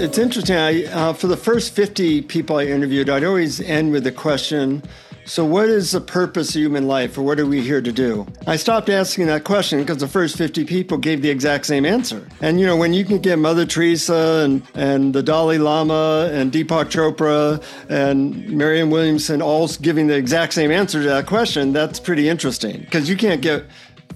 [0.00, 0.56] it's interesting.
[0.56, 4.82] I, uh, for the first 50 people I interviewed, I'd always end with the question
[5.26, 8.26] So, what is the purpose of human life, or what are we here to do?
[8.46, 12.26] I stopped asking that question because the first 50 people gave the exact same answer.
[12.40, 16.50] And, you know, when you can get Mother Teresa and, and the Dalai Lama and
[16.50, 22.00] Deepak Chopra and Marianne Williamson all giving the exact same answer to that question, that's
[22.00, 23.66] pretty interesting because you can't get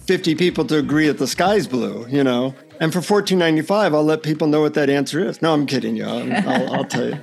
[0.06, 2.54] 50 people to agree that the sky's blue, you know.
[2.80, 5.40] And for 14.95, I'll let people know what that answer is.
[5.40, 6.04] No, I'm kidding you.
[6.04, 7.18] I'll, I'll, I'll tell you.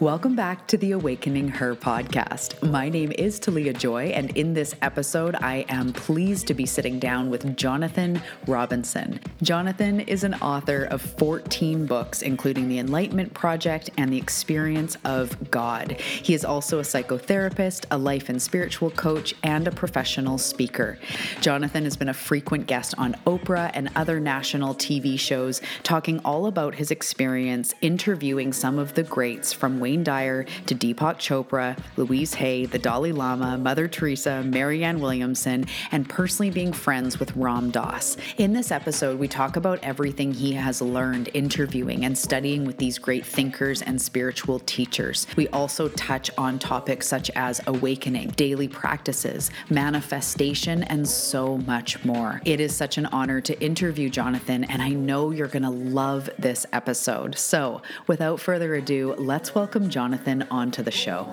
[0.00, 2.68] Welcome back to the Awakening Her podcast.
[2.68, 6.98] My name is Talia Joy, and in this episode, I am pleased to be sitting
[6.98, 9.20] down with Jonathan Robinson.
[9.42, 15.50] Jonathan is an author of 14 books, including The Enlightenment Project and The Experience of
[15.50, 15.92] God.
[16.00, 20.98] He is also a psychotherapist, a life and spiritual coach, and a professional speaker.
[21.42, 26.46] Jonathan has been a frequent guest on Oprah and other national TV shows, talking all
[26.46, 32.34] about his experience interviewing some of the greats from Wayne Dyer to Deepak Chopra, Louise
[32.34, 38.16] Hay, the Dalai Lama, Mother Teresa, Marianne Williamson, and personally being friends with Ram Dass.
[38.38, 42.98] In this episode, we talk about everything he has learned interviewing and studying with these
[42.98, 45.26] great thinkers and spiritual teachers.
[45.36, 52.40] We also touch on topics such as awakening, daily practices, manifestation, and so much more.
[52.44, 56.30] It is such an honor to interview Jonathan, and I know you're going to love
[56.38, 57.36] this episode.
[57.36, 61.24] So, without further ado, let's welcome welcome Jonathan onto the show.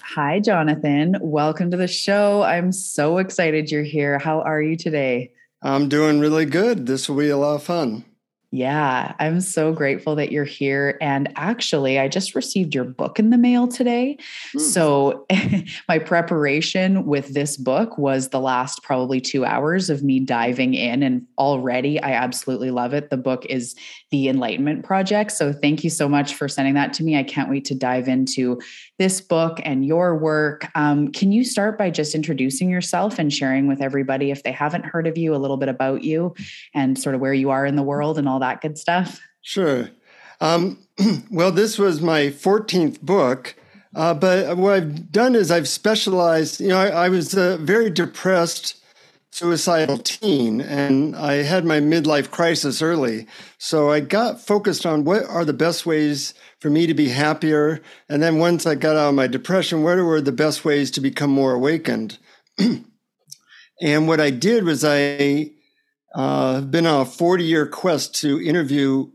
[0.00, 1.16] Hi, Jonathan.
[1.20, 2.42] Welcome to the show.
[2.42, 4.20] I'm so excited you're here.
[4.20, 5.32] How are you today?
[5.62, 6.86] I'm doing really good.
[6.86, 8.04] This will be a lot of fun.
[8.56, 10.96] Yeah, I'm so grateful that you're here.
[11.02, 14.16] And actually, I just received your book in the mail today.
[14.56, 14.60] Mm.
[14.62, 15.26] So,
[15.88, 21.02] my preparation with this book was the last probably two hours of me diving in.
[21.02, 23.10] And already, I absolutely love it.
[23.10, 23.74] The book is
[24.10, 25.32] The Enlightenment Project.
[25.32, 27.18] So, thank you so much for sending that to me.
[27.18, 28.58] I can't wait to dive into
[28.98, 30.68] this book and your work.
[30.74, 34.86] Um, can you start by just introducing yourself and sharing with everybody, if they haven't
[34.86, 36.34] heard of you, a little bit about you
[36.74, 39.20] and sort of where you are in the world and all that good stuff?
[39.42, 39.90] Sure.
[40.40, 40.78] Um,
[41.30, 43.54] well, this was my 14th book.
[43.94, 46.60] Uh, but what I've done is I've specialized.
[46.60, 48.78] You know, I, I was a very depressed,
[49.30, 53.26] suicidal teen, and I had my midlife crisis early.
[53.56, 56.34] So I got focused on what are the best ways
[56.66, 57.80] for me to be happier.
[58.08, 61.00] And then once I got out of my depression, what were the best ways to
[61.00, 62.18] become more awakened?
[63.80, 65.52] and what I did was I
[66.12, 69.08] uh, been on a 40 year quest to interview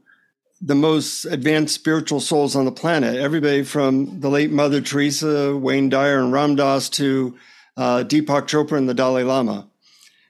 [0.62, 3.17] the most advanced spiritual souls on the planet.
[3.17, 7.35] Everybody from the late Mother Teresa, Wayne Dyer, and Ram Dass to
[7.75, 9.68] uh, Deepak Chopra and the Dalai Lama.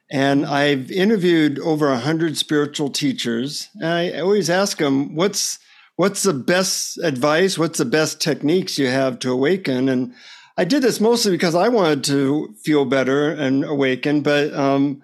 [0.10, 3.70] And I've interviewed over 100 spiritual teachers.
[3.76, 5.60] And I always ask them, what's
[6.02, 7.60] what's the best advice?
[7.60, 9.88] What's the best techniques you have to awaken?
[9.88, 10.16] And
[10.58, 15.04] I did this mostly because I wanted to feel better and awaken, but um,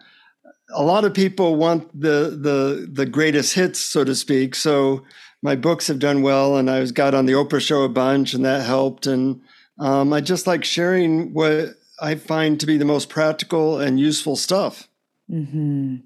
[0.73, 4.55] a lot of people want the the the greatest hits, so to speak.
[4.55, 5.03] So
[5.43, 8.33] my books have done well, and I was got on the Oprah show a bunch,
[8.33, 9.05] and that helped.
[9.05, 9.41] And
[9.79, 14.35] um, I just like sharing what I find to be the most practical and useful
[14.35, 14.87] stuff.
[15.29, 15.97] Mm-hmm.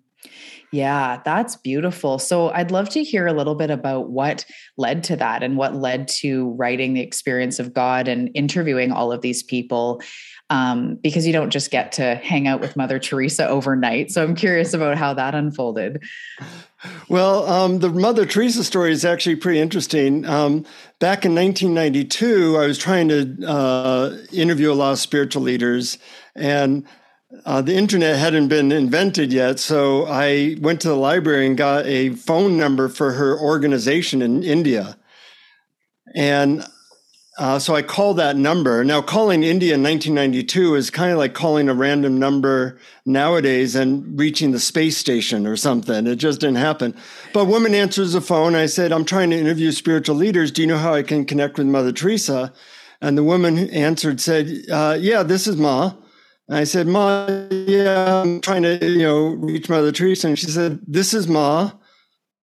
[0.72, 2.18] Yeah, that's beautiful.
[2.18, 4.46] So I'd love to hear a little bit about what
[4.78, 9.12] led to that and what led to writing the experience of God and interviewing all
[9.12, 10.02] of these people.
[10.50, 14.12] Um, because you don't just get to hang out with Mother Teresa overnight.
[14.12, 16.04] So I'm curious about how that unfolded.
[17.10, 20.26] Well, um, the Mother Teresa story is actually pretty interesting.
[20.26, 20.66] Um,
[20.98, 26.00] back in 1992, I was trying to uh, interview a lot of spiritual leaders,
[26.36, 26.84] and
[27.46, 31.86] uh, the internet hadn't been invented yet, so I went to the library and got
[31.86, 34.98] a phone number for her organization in India.
[36.14, 36.66] And
[37.38, 38.84] uh, so I called that number.
[38.84, 44.20] Now, calling India in 1992 is kind of like calling a random number nowadays and
[44.20, 46.06] reaching the space station or something.
[46.08, 46.94] It just didn't happen.
[47.34, 48.54] But a woman answers the phone.
[48.54, 50.52] I said, I'm trying to interview spiritual leaders.
[50.52, 52.54] Do you know how I can connect with Mother Teresa?
[53.00, 55.94] And the woman answered, said, uh, Yeah, this is Ma.
[56.52, 60.28] And I said, Ma, yeah, I'm trying to, you know, reach Mother Teresa.
[60.28, 61.72] And she said, This is Ma.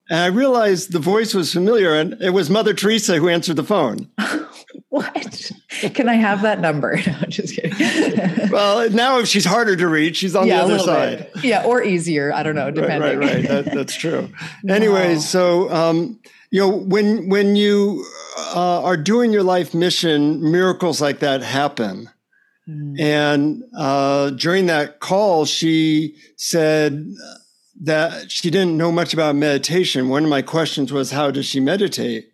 [0.09, 3.65] And I realized the voice was familiar, and it was Mother Teresa who answered the
[3.65, 4.11] phone.
[4.89, 5.53] what?
[5.93, 6.99] Can I have that number?
[7.07, 8.49] No, just kidding.
[8.51, 11.31] well, now if she's harder to reach, she's on yeah, the other side.
[11.35, 11.45] Bit.
[11.45, 12.33] Yeah, or easier.
[12.33, 13.19] I don't know, depending.
[13.19, 13.49] Right, right, right.
[13.49, 14.31] That, that's true.
[14.65, 14.75] wow.
[14.75, 16.19] Anyways, so um,
[16.51, 18.07] you know, when when you
[18.55, 22.09] uh, are doing your life mission, miracles like that happen
[22.69, 23.01] Mm.
[23.01, 27.07] And uh, during that call, she said
[27.81, 30.09] that she didn't know much about meditation.
[30.09, 32.31] One of my questions was, How does she meditate?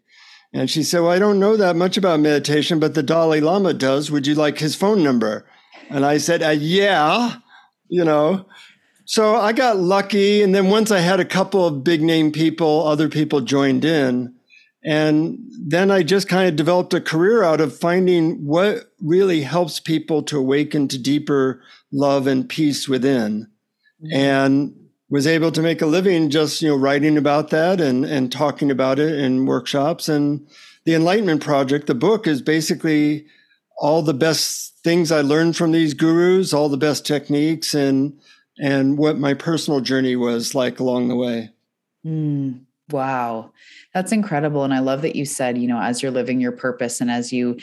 [0.53, 3.75] And she said, Well, I don't know that much about meditation, but the Dalai Lama
[3.75, 4.11] does.
[4.11, 5.47] Would you like his phone number?
[5.91, 7.37] And I said, uh, Yeah,
[7.89, 8.47] you know.
[9.05, 10.43] So I got lucky.
[10.43, 14.35] And then once I had a couple of big name people, other people joined in.
[14.85, 19.81] And then I just kind of developed a career out of finding what really helps
[19.81, 23.49] people to awaken to deeper love and peace within.
[24.03, 24.17] Mm-hmm.
[24.17, 24.75] And
[25.09, 28.71] was able to make a living just, you know, writing about that and, and talking
[28.71, 30.09] about it in workshops.
[30.09, 30.47] And
[30.85, 33.27] the Enlightenment Project, the book is basically
[33.79, 38.19] all the best things I learned from these gurus, all the best techniques and
[38.59, 41.51] and what my personal journey was like along the way.
[42.07, 43.51] Mm, wow.
[43.95, 44.65] That's incredible.
[44.65, 47.33] And I love that you said, you know, as you're living your purpose and as
[47.33, 47.59] you,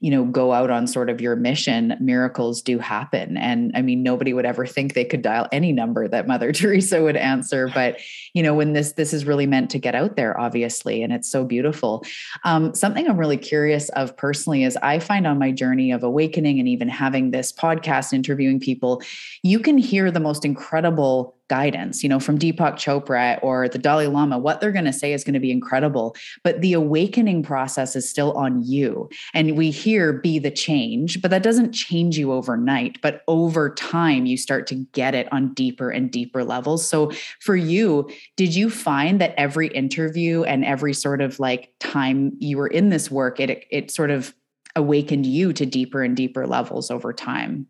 [0.00, 3.36] you know, go out on sort of your mission, miracles do happen.
[3.36, 7.02] And I mean, nobody would ever think they could dial any number that Mother Teresa
[7.02, 7.70] would answer.
[7.74, 7.98] But,
[8.34, 11.30] you know, when this this is really meant to get out there, obviously, and it's
[11.30, 12.04] so beautiful.
[12.44, 16.58] Um, something I'm really curious of personally is I find on my journey of awakening
[16.58, 19.02] and even having this podcast interviewing people,
[19.42, 24.06] you can hear the most incredible guidance, you know, from Deepak Chopra or the Dalai
[24.06, 26.14] Lama, what they're going to say is going to be incredible.
[26.44, 29.10] But the awakening process is still on you.
[29.34, 33.02] And we hear be the change, but that doesn't change you overnight.
[33.02, 36.86] But over time, you start to get it on deeper and deeper levels.
[36.86, 37.10] So
[37.40, 42.58] for you, did you find that every interview and every sort of like time you
[42.58, 44.32] were in this work, it, it sort of
[44.76, 47.66] awakened you to deeper and deeper levels over time?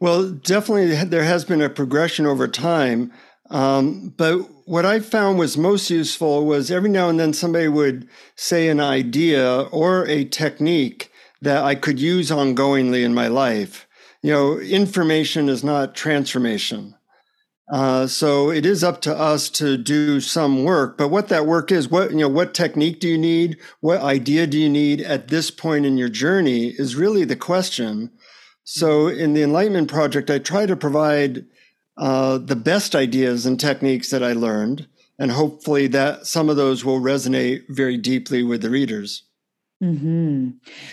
[0.00, 3.12] Well, definitely there has been a progression over time.
[3.50, 8.08] Um, but what I found was most useful was every now and then somebody would
[8.34, 11.10] say an idea or a technique
[11.40, 13.86] that I could use ongoingly in my life.
[14.22, 16.94] You know, information is not transformation.
[17.72, 20.96] Uh, so it is up to us to do some work.
[20.96, 23.58] But what that work is, what you know, what technique do you need?
[23.80, 28.10] What idea do you need at this point in your journey is really the question.
[28.66, 31.46] So in the Enlightenment Project, I try to provide
[31.96, 34.88] uh, the best ideas and techniques that I learned,
[35.20, 39.22] and hopefully that some of those will resonate very deeply with the readers.
[39.80, 40.50] Hmm.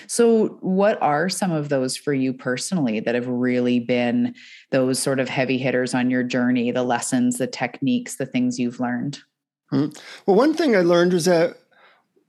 [0.07, 4.35] So, what are some of those for you personally that have really been
[4.69, 6.69] those sort of heavy hitters on your journey?
[6.71, 9.19] The lessons, the techniques, the things you've learned.
[9.71, 9.87] Hmm.
[10.27, 11.57] Well, one thing I learned was that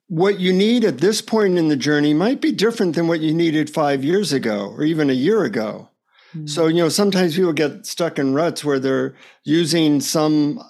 [0.09, 3.33] what you need at this point in the journey might be different than what you
[3.33, 5.89] needed five years ago or even a year ago.
[6.35, 6.47] Mm-hmm.
[6.47, 9.15] So, you know, sometimes people get stuck in ruts where they're
[9.45, 10.63] using some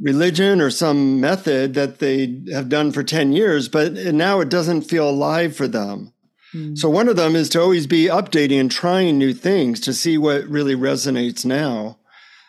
[0.00, 4.82] religion or some method that they have done for 10 years, but now it doesn't
[4.82, 6.12] feel alive for them.
[6.54, 6.76] Mm-hmm.
[6.76, 10.18] So, one of them is to always be updating and trying new things to see
[10.18, 11.98] what really resonates now.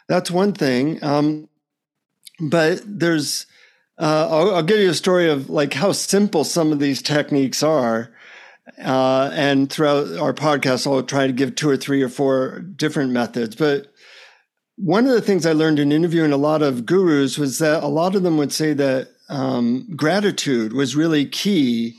[0.08, 1.02] That's one thing.
[1.04, 1.48] Um,
[2.40, 3.46] but there's,
[4.04, 7.64] uh, I'll, I'll, give you a story of like how simple some of these techniques
[7.64, 8.14] are.
[8.84, 13.12] Uh, and throughout our podcast, I'll try to give two or three or four different
[13.12, 13.56] methods.
[13.56, 13.94] But
[14.76, 17.88] one of the things I learned in interviewing a lot of gurus was that a
[17.88, 21.96] lot of them would say that um, gratitude was really key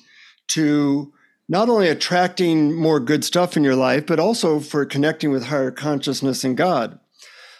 [0.48, 1.10] to
[1.48, 5.70] not only attracting more good stuff in your life, but also for connecting with higher
[5.70, 6.98] consciousness and God.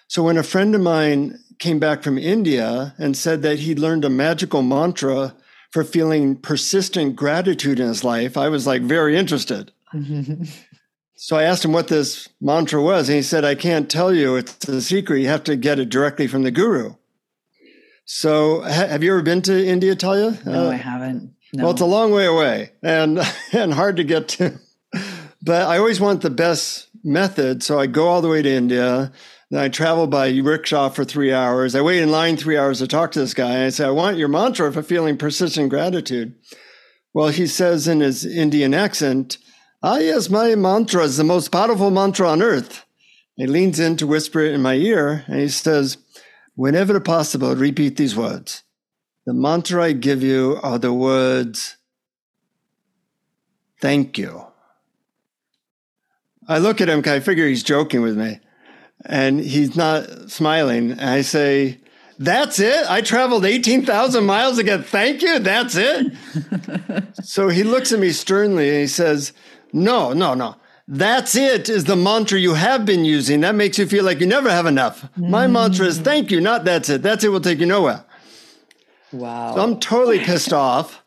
[0.06, 4.04] So when a friend of mine came back from India and said that he'd learned
[4.04, 5.34] a magical mantra
[5.72, 9.72] for feeling persistent gratitude in his life, I was like very interested.
[11.16, 14.36] so I asked him what this mantra was, and he said, I can't tell you.
[14.36, 15.20] It's a secret.
[15.20, 16.96] You have to get it directly from the guru.
[18.04, 20.38] So, ha- have you ever been to India, Talia?
[20.44, 21.34] No, uh, I haven't.
[21.54, 21.64] No.
[21.64, 23.18] Well, it's a long way away and
[23.52, 24.60] and hard to get to.
[25.40, 29.12] But I always want the best method, so I go all the way to India.
[29.54, 31.76] Then I travel by rickshaw for three hours.
[31.76, 33.52] I wait in line three hours to talk to this guy.
[33.52, 36.34] And I say, I want your mantra for feeling persistent gratitude.
[37.12, 39.38] Well, he says in his Indian accent,
[39.80, 42.84] Ah, yes, my mantra is the most powerful mantra on earth.
[43.36, 45.98] He leans in to whisper it in my ear and he says,
[46.56, 48.64] Whenever possible, repeat these words.
[49.24, 51.76] The mantra I give you are the words,
[53.80, 54.46] Thank you.
[56.48, 58.40] I look at him, because I figure he's joking with me
[59.04, 60.92] and he's not smiling.
[60.92, 61.78] And I say,
[62.18, 62.90] That's it?
[62.90, 65.38] I traveled 18,000 miles to get thank you?
[65.38, 66.12] That's it?
[67.22, 69.32] so he looks at me sternly and he says,
[69.72, 70.56] No, no, no.
[70.86, 73.40] That's it is the mantra you have been using.
[73.40, 75.08] That makes you feel like you never have enough.
[75.16, 75.52] My mm.
[75.52, 77.02] mantra is thank you, not that's it.
[77.02, 78.04] That's it will take you nowhere.
[79.12, 79.54] Wow.
[79.54, 81.02] So I'm totally pissed off.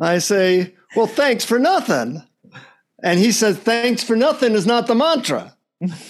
[0.00, 2.22] I say, Well, thanks for nothing.
[3.02, 5.56] And he says, thanks for nothing is not the mantra.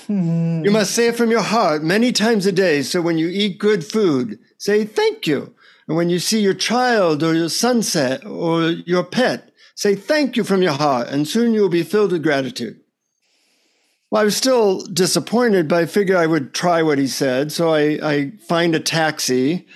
[0.09, 2.83] You must say it from your heart many times a day.
[2.83, 5.55] So when you eat good food, say thank you.
[5.89, 10.45] And when you see your child or your sunset or your pet, say thank you
[10.45, 11.09] from your heart.
[11.09, 12.81] And soon you will be filled with gratitude.
[14.11, 17.51] Well, I was still disappointed, but I figured I would try what he said.
[17.51, 19.67] So I, I find a taxi,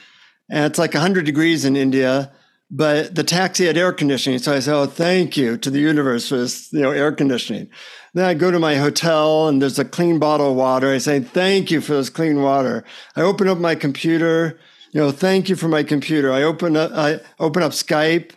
[0.50, 2.32] and it's like 100 degrees in India,
[2.70, 4.38] but the taxi had air conditioning.
[4.38, 7.70] So I said, Oh, thank you to the universe for this, you know, air conditioning.
[8.16, 10.90] Then I go to my hotel and there's a clean bottle of water.
[10.90, 12.82] I say, Thank you for this clean water.
[13.14, 14.58] I open up my computer,
[14.92, 16.32] you know, thank you for my computer.
[16.32, 18.30] I open up, I open up Skype.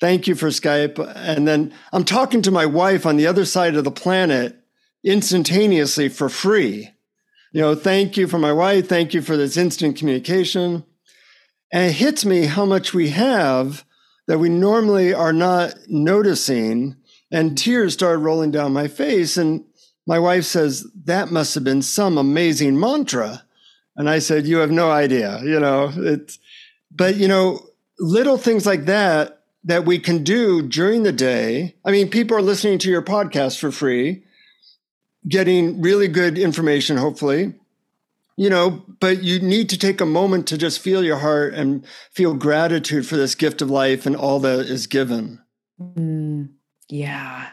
[0.00, 0.98] Thank you for Skype.
[1.16, 4.56] And then I'm talking to my wife on the other side of the planet
[5.04, 6.92] instantaneously for free.
[7.52, 8.88] You know, thank you for my wife.
[8.88, 10.82] Thank you for this instant communication.
[11.70, 13.84] And it hits me how much we have
[14.28, 16.96] that we normally are not noticing.
[17.30, 19.36] And tears started rolling down my face.
[19.36, 19.64] And
[20.06, 23.44] my wife says, That must have been some amazing mantra.
[23.96, 25.40] And I said, You have no idea.
[25.42, 26.38] You know, it's,
[26.90, 27.60] but, you know,
[27.98, 31.74] little things like that that we can do during the day.
[31.84, 34.22] I mean, people are listening to your podcast for free
[35.28, 37.54] getting really good information, hopefully.
[38.36, 41.86] You know, but you need to take a moment to just feel your heart and
[42.12, 45.40] feel gratitude for this gift of life and all that is given.
[45.80, 46.50] Mm,
[46.88, 47.48] yeah.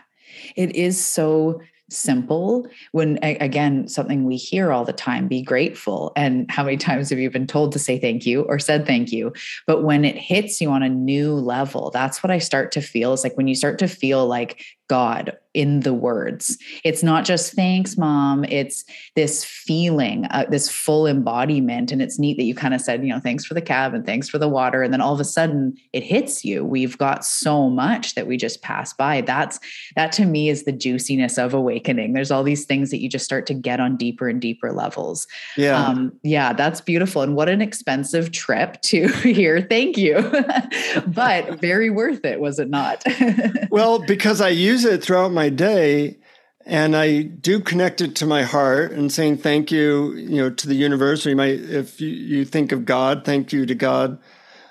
[0.55, 6.49] It is so simple when again something we hear all the time be grateful and
[6.49, 9.31] how many times have you been told to say thank you or said thank you
[9.67, 13.13] but when it hits you on a new level that's what i start to feel
[13.13, 16.57] is like when you start to feel like god in the words.
[16.83, 18.43] It's not just thanks, mom.
[18.45, 21.91] It's this feeling, uh, this full embodiment.
[21.91, 24.05] And it's neat that you kind of said, you know, thanks for the cab and
[24.05, 24.81] thanks for the water.
[24.81, 26.65] And then all of a sudden it hits you.
[26.65, 29.21] We've got so much that we just pass by.
[29.21, 29.59] That's
[29.95, 32.13] that to me is the juiciness of awakening.
[32.13, 35.27] There's all these things that you just start to get on deeper and deeper levels.
[35.55, 35.77] Yeah.
[35.79, 37.21] Um, yeah, that's beautiful.
[37.21, 39.61] And what an expensive trip to hear.
[39.61, 40.15] Thank you.
[41.07, 43.03] but very worth it, was it not?
[43.69, 46.17] well, because I use it throughout my my day
[46.65, 50.67] and I do connect it to my heart and saying thank you, you know, to
[50.67, 51.25] the universe.
[51.25, 54.17] Or you might, if you, you think of God, thank you to God.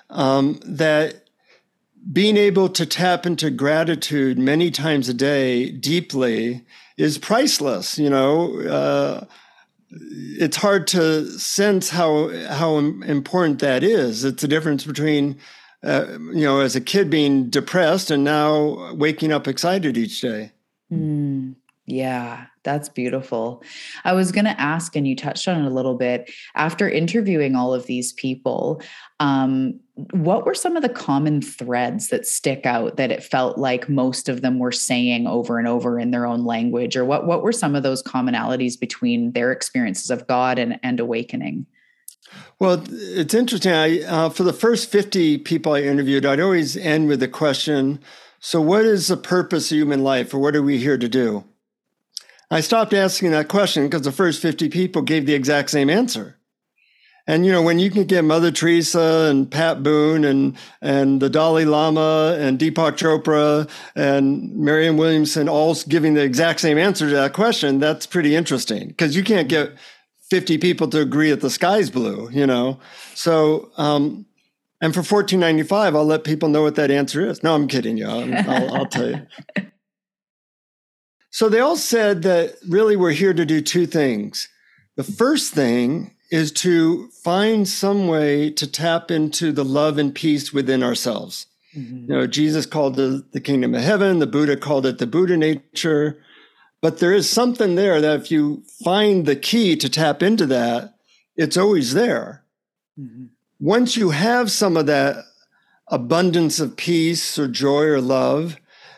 [0.09, 1.25] Um, that
[2.11, 6.65] being able to tap into gratitude many times a day deeply
[6.97, 7.99] is priceless.
[7.99, 9.25] You know, uh,
[9.91, 14.23] it's hard to sense how how important that is.
[14.23, 15.37] It's the difference between
[15.83, 20.52] uh, you know, as a kid being depressed and now waking up excited each day.
[20.93, 23.61] Mm, yeah, that's beautiful.
[24.05, 26.31] I was going to ask, and you touched on it a little bit.
[26.55, 28.81] After interviewing all of these people,
[29.19, 29.79] um,
[30.11, 34.29] what were some of the common threads that stick out that it felt like most
[34.29, 36.95] of them were saying over and over in their own language?
[36.95, 41.01] Or what, what were some of those commonalities between their experiences of God and, and
[41.01, 41.65] awakening?
[42.59, 43.73] Well, it's interesting.
[43.73, 47.99] I, uh, for the first 50 people I interviewed, I'd always end with the question
[48.45, 51.45] so, what is the purpose of human life, or what are we here to do?
[52.51, 56.37] I stopped asking that question because the first 50 people gave the exact same answer.
[57.25, 61.29] And you know, when you can get Mother Teresa and Pat Boone and and the
[61.29, 67.15] Dalai Lama and Deepak Chopra and Marianne Williamson all giving the exact same answer to
[67.15, 69.71] that question, that's pretty interesting because you can't get
[70.31, 72.77] 50 people to agree that the sky's blue, you know.
[73.15, 74.25] So um,
[74.83, 77.41] and for fourteen ninety five, I'll let people know what that answer is.
[77.41, 78.05] No, I'm kidding you.
[78.05, 79.27] I'll, I'll, I'll tell you.
[81.33, 84.49] So they all said that really we're here to do two things.
[84.97, 90.53] The first thing is to find some way to tap into the love and peace
[90.53, 91.47] within ourselves.
[91.75, 92.01] Mm-hmm.
[92.01, 95.35] You know, Jesus called it the kingdom of heaven, the Buddha called it the Buddha
[95.35, 96.21] nature.
[96.83, 100.93] But there is something there that if you find the key to tap into that,
[101.35, 102.43] it's always there.
[102.99, 103.32] Mm-hmm
[103.63, 105.23] once you have some of that
[105.87, 108.57] abundance of peace or joy or love,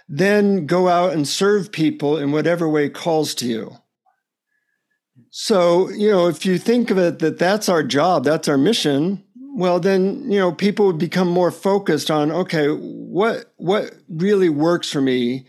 [0.09, 3.77] then go out and serve people in whatever way calls to you.
[5.29, 9.23] So, you know, if you think of it that that's our job, that's our mission,
[9.55, 14.91] well then, you know, people would become more focused on okay, what what really works
[14.91, 15.47] for me?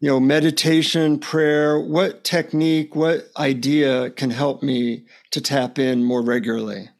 [0.00, 6.22] You know, meditation, prayer, what technique, what idea can help me to tap in more
[6.22, 6.90] regularly?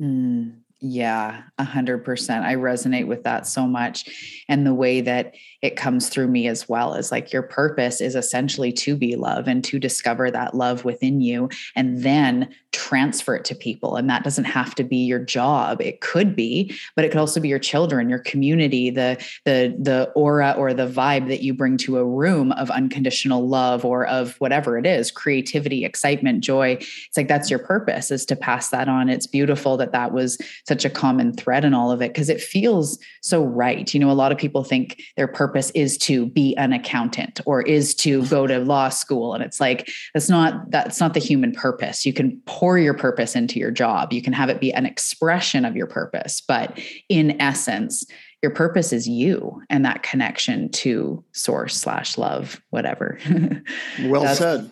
[0.00, 0.59] Mm.
[0.82, 2.44] Yeah, a hundred percent.
[2.44, 4.42] I resonate with that so much.
[4.48, 8.14] And the way that it comes through me as well as like your purpose is
[8.14, 13.44] essentially to be love and to discover that love within you and then transfer it
[13.44, 13.96] to people.
[13.96, 15.80] And that doesn't have to be your job.
[15.80, 20.10] It could be, but it could also be your children, your community, the the the
[20.14, 24.36] aura or the vibe that you bring to a room of unconditional love or of
[24.36, 26.78] whatever it is, creativity, excitement, joy.
[26.80, 29.08] It's like that's your purpose is to pass that on.
[29.08, 32.40] It's beautiful that that was such a common thread in all of it because it
[32.40, 33.92] feels so right.
[33.92, 37.62] You know, a lot of people think their purpose is to be an accountant or
[37.62, 39.34] is to go to law school.
[39.34, 42.04] And it's like, that's not, that's not the human purpose.
[42.04, 44.12] You can pour your purpose into your job.
[44.12, 46.40] You can have it be an expression of your purpose.
[46.40, 46.78] But
[47.08, 48.04] in essence,
[48.42, 53.18] your purpose is you and that connection to source slash love, whatever.
[54.04, 54.70] well said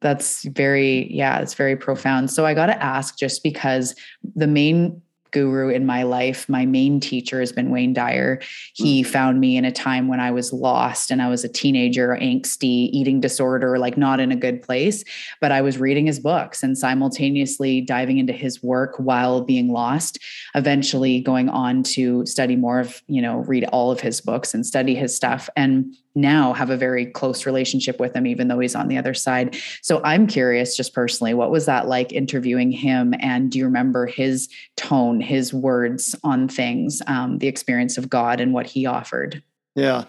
[0.00, 3.94] that's very yeah it's very profound so i got to ask just because
[4.36, 5.00] the main
[5.34, 6.48] guru in my life.
[6.48, 8.40] My main teacher has been Wayne Dyer.
[8.72, 9.06] He mm.
[9.06, 12.88] found me in a time when I was lost and I was a teenager, angsty,
[12.92, 15.04] eating disorder, like not in a good place.
[15.40, 20.18] But I was reading his books and simultaneously diving into his work while being lost,
[20.54, 24.64] eventually going on to study more of, you know, read all of his books and
[24.64, 25.50] study his stuff.
[25.56, 29.14] And now have a very close relationship with him, even though he's on the other
[29.14, 29.56] side.
[29.82, 33.14] So I'm curious, just personally, what was that like interviewing him?
[33.18, 38.40] And do you remember his tone, his words on things, um, the experience of God
[38.40, 39.42] and what he offered?
[39.74, 40.04] Yeah.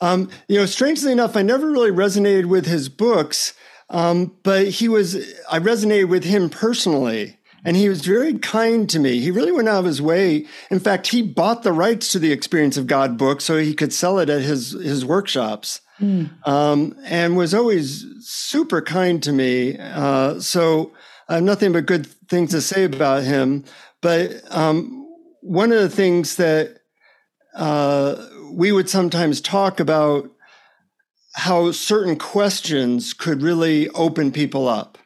[0.00, 3.54] Um, you know, strangely enough, I never really resonated with his books,
[3.88, 5.16] um, but he was,
[5.50, 7.38] I resonated with him personally.
[7.66, 9.18] And he was very kind to me.
[9.18, 10.46] He really went out of his way.
[10.70, 13.92] In fact, he bought the rights to the Experience of God book so he could
[13.92, 15.80] sell it at his, his workshops.
[16.00, 16.30] Mm.
[16.46, 19.76] Um, and was always super kind to me.
[19.78, 20.92] Uh, so
[21.28, 23.64] I have nothing but good things to say about him.
[24.00, 25.04] But um,
[25.40, 26.78] one of the things that
[27.56, 28.14] uh,
[28.52, 30.30] we would sometimes talk about
[31.34, 34.98] how certain questions could really open people up.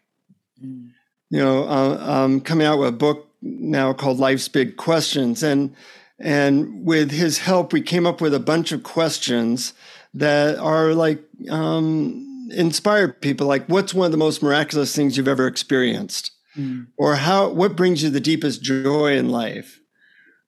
[0.62, 0.89] Mm
[1.30, 5.74] you know, uh, um, coming out with a book now called Life's Big Questions, and
[6.18, 9.72] and with his help, we came up with a bunch of questions
[10.12, 13.46] that are like um, inspired people.
[13.46, 16.88] Like, what's one of the most miraculous things you've ever experienced, mm.
[16.98, 19.80] or how what brings you the deepest joy in life,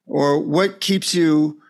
[0.06, 1.60] or what keeps you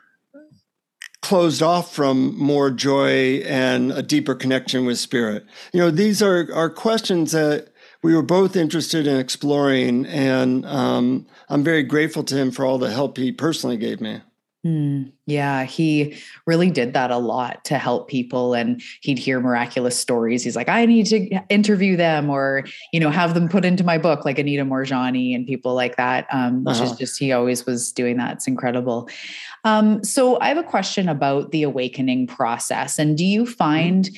[1.21, 5.47] closed off from more joy and a deeper connection with spirit.
[5.73, 7.72] You know, these are are questions that
[8.03, 12.79] we were both interested in exploring, and um, I'm very grateful to him for all
[12.79, 14.21] the help he personally gave me.
[14.65, 18.55] Mm, yeah, he really did that a lot to help people.
[18.55, 20.45] And he'd hear miraculous stories.
[20.45, 23.99] He's like, I need to interview them or, you know, have them put into my
[23.99, 26.29] book, like Anita Moorjani and people like that.
[26.33, 26.85] Um, which uh-huh.
[26.85, 28.35] is just, he always was doing that.
[28.35, 29.09] It's incredible.
[29.65, 33.01] Um, so I have a question about the awakening process.
[33.01, 34.17] And do you find, mm-hmm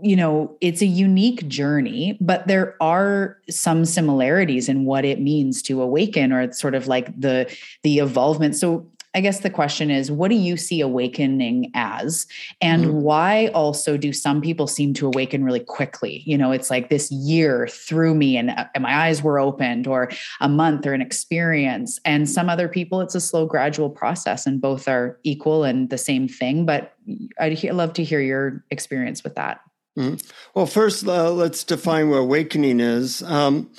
[0.00, 5.60] you know it's a unique journey but there are some similarities in what it means
[5.60, 9.90] to awaken or it's sort of like the the evolvement so I guess the question
[9.90, 12.26] is, what do you see awakening as?
[12.62, 13.00] And mm-hmm.
[13.00, 16.22] why also do some people seem to awaken really quickly?
[16.24, 19.86] You know, it's like this year threw me and, uh, and my eyes were opened,
[19.86, 22.00] or a month or an experience.
[22.06, 25.98] And some other people, it's a slow, gradual process, and both are equal and the
[25.98, 26.64] same thing.
[26.64, 26.94] But
[27.38, 29.60] I'd love to hear your experience with that.
[29.98, 30.14] Mm-hmm.
[30.54, 33.22] Well, first, uh, let's define what awakening is.
[33.22, 33.70] Um,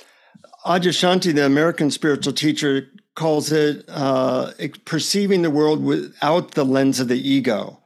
[0.65, 4.51] Adyashanti, the American spiritual teacher, calls it uh,
[4.85, 7.79] perceiving the world without the lens of the ego.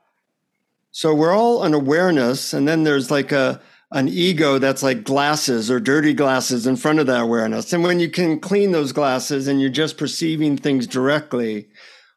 [0.92, 3.62] So we're all an awareness, and then there's like a
[3.92, 7.72] an ego that's like glasses or dirty glasses in front of that awareness.
[7.72, 11.70] And when you can clean those glasses and you're just perceiving things directly,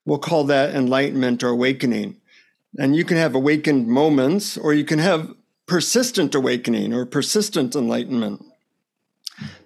[0.05, 2.17] we'll call that enlightenment or awakening.
[2.77, 5.33] And you can have awakened moments, or you can have
[5.71, 8.45] persistent awakening or persistent enlightenment.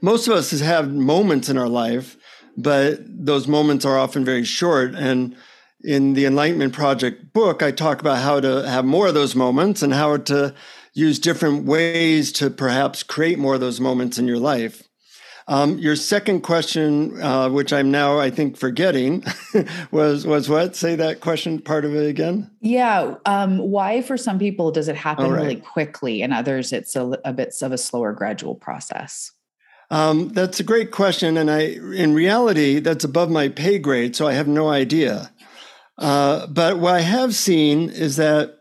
[0.03, 2.19] Most of us have moments in our life,
[2.59, 4.95] but those moments are often very short.
[4.95, 5.35] And
[5.83, 9.81] in the Enlightenment Project book, I talk about how to have more of those moments
[9.81, 10.55] and how to
[10.93, 14.83] use different ways to perhaps create more of those moments in your life.
[15.47, 19.25] Um, your second question, uh, which I'm now I think forgetting,
[19.91, 20.75] was was what?
[20.75, 22.51] Say that question part of it again.
[22.61, 23.17] Yeah.
[23.27, 25.43] Um, why for some people does it happen right.
[25.43, 29.33] really quickly, and others it's a, a bit of a slower, gradual process?
[29.91, 34.27] Um, that's a great question, and I, in reality, that's above my pay grade, so
[34.27, 35.31] I have no idea.
[35.99, 38.59] Uh, but what I have seen is that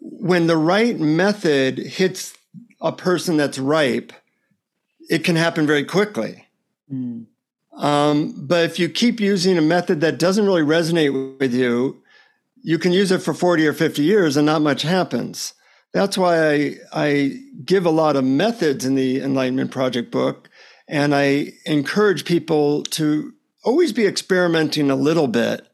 [0.00, 2.34] when the right method hits
[2.80, 4.12] a person that's ripe,
[5.08, 6.46] it can happen very quickly.
[6.92, 7.26] Mm.
[7.76, 12.02] Um, but if you keep using a method that doesn't really resonate with you,
[12.62, 15.52] you can use it for 40 or 50 years and not much happens.
[15.92, 20.48] That's why I, I give a lot of methods in the Enlightenment Project book.
[20.88, 23.32] And I encourage people to
[23.64, 25.66] always be experimenting a little bit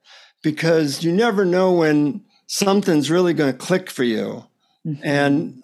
[0.42, 4.44] because you never know when something's really going to click for you.
[4.86, 5.02] Mm-hmm.
[5.04, 5.61] And,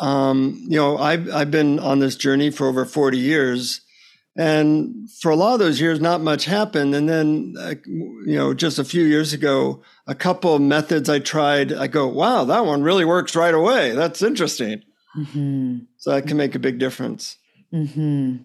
[0.00, 3.80] um, you know, I've, I've been on this journey for over 40 years
[4.36, 6.94] and for a lot of those years, not much happened.
[6.94, 11.20] And then, uh, you know, just a few years ago, a couple of methods I
[11.20, 13.92] tried, I go, wow, that one really works right away.
[13.92, 14.82] That's interesting.
[15.16, 15.78] Mm-hmm.
[15.96, 17.38] So that can make a big difference.
[17.72, 18.36] Mm-hmm.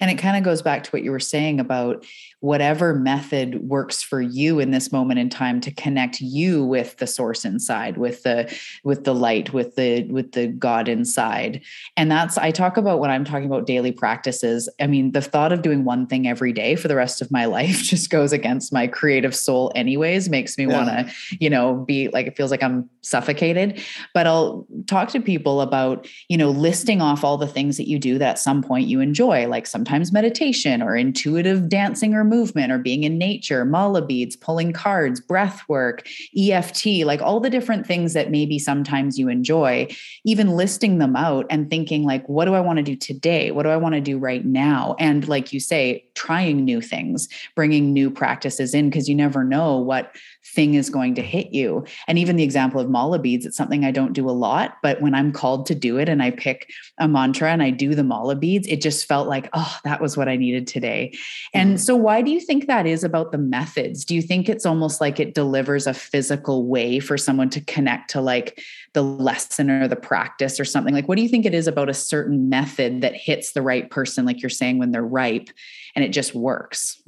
[0.00, 2.04] And it kind of goes back to what you were saying about
[2.40, 7.06] whatever method works for you in this moment in time to connect you with the
[7.06, 11.60] source inside with the with the light with the with the god inside
[11.98, 15.52] and that's i talk about when i'm talking about daily practices i mean the thought
[15.52, 18.72] of doing one thing every day for the rest of my life just goes against
[18.72, 20.72] my creative soul anyways makes me yeah.
[20.72, 23.82] want to you know be like it feels like i'm suffocated
[24.14, 27.98] but i'll talk to people about you know listing off all the things that you
[27.98, 32.72] do that at some point you enjoy like sometimes meditation or intuitive dancing or movement
[32.72, 37.86] or being in nature, mala beads, pulling cards, breath work, EFT, like all the different
[37.86, 39.86] things that maybe sometimes you enjoy,
[40.24, 43.50] even listing them out and thinking like, what do I want to do today?
[43.50, 44.96] What do I want to do right now?
[44.98, 49.76] And like you say, trying new things, bringing new practices in because you never know
[49.76, 50.14] what
[50.50, 51.84] thing is going to hit you.
[52.06, 55.00] And even the example of mala beads, it's something I don't do a lot, but
[55.00, 58.04] when I'm called to do it and I pick a mantra and I do the
[58.04, 61.12] mala beads, it just felt like, oh, that was what I needed today.
[61.54, 61.76] And mm-hmm.
[61.78, 64.04] so, why do you think that is about the methods?
[64.04, 68.10] Do you think it's almost like it delivers a physical way for someone to connect
[68.10, 70.94] to like the lesson or the practice or something?
[70.94, 73.88] Like, what do you think it is about a certain method that hits the right
[73.90, 75.48] person, like you're saying, when they're ripe
[75.94, 76.99] and it just works?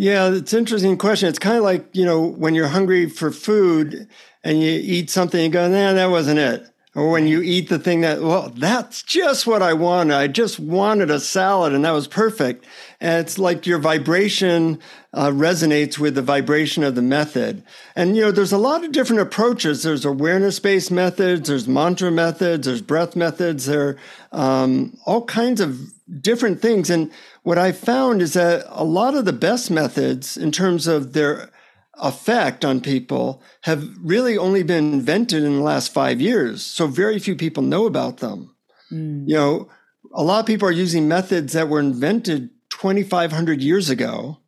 [0.00, 1.28] Yeah, it's an interesting question.
[1.28, 4.06] It's kind of like, you know, when you're hungry for food
[4.44, 6.70] and you eat something, you go, nah, that wasn't it.
[6.94, 10.14] Or when you eat the thing that, well, that's just what I wanted.
[10.14, 12.64] I just wanted a salad and that was perfect.
[13.00, 14.78] And it's like your vibration
[15.12, 17.64] uh, resonates with the vibration of the method.
[17.96, 19.82] And, you know, there's a lot of different approaches.
[19.82, 23.98] There's awareness based methods, there's mantra methods, there's breath methods, there
[24.32, 25.76] are um, all kinds of
[26.20, 26.88] different things.
[26.88, 27.10] And
[27.48, 31.48] what I found is that a lot of the best methods, in terms of their
[31.94, 36.62] effect on people, have really only been invented in the last five years.
[36.62, 38.54] So very few people know about them.
[38.92, 39.26] Mm.
[39.26, 39.68] You know,
[40.12, 44.40] a lot of people are using methods that were invented 2,500 years ago,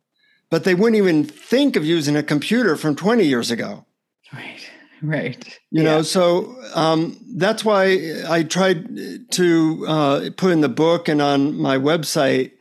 [0.51, 3.83] but they wouldn't even think of using a computer from 20 years ago.
[4.31, 4.69] Right.
[5.01, 5.59] Right.
[5.71, 5.89] You yeah.
[5.89, 11.57] know, so um, that's why I tried to uh, put in the book and on
[11.57, 12.51] my website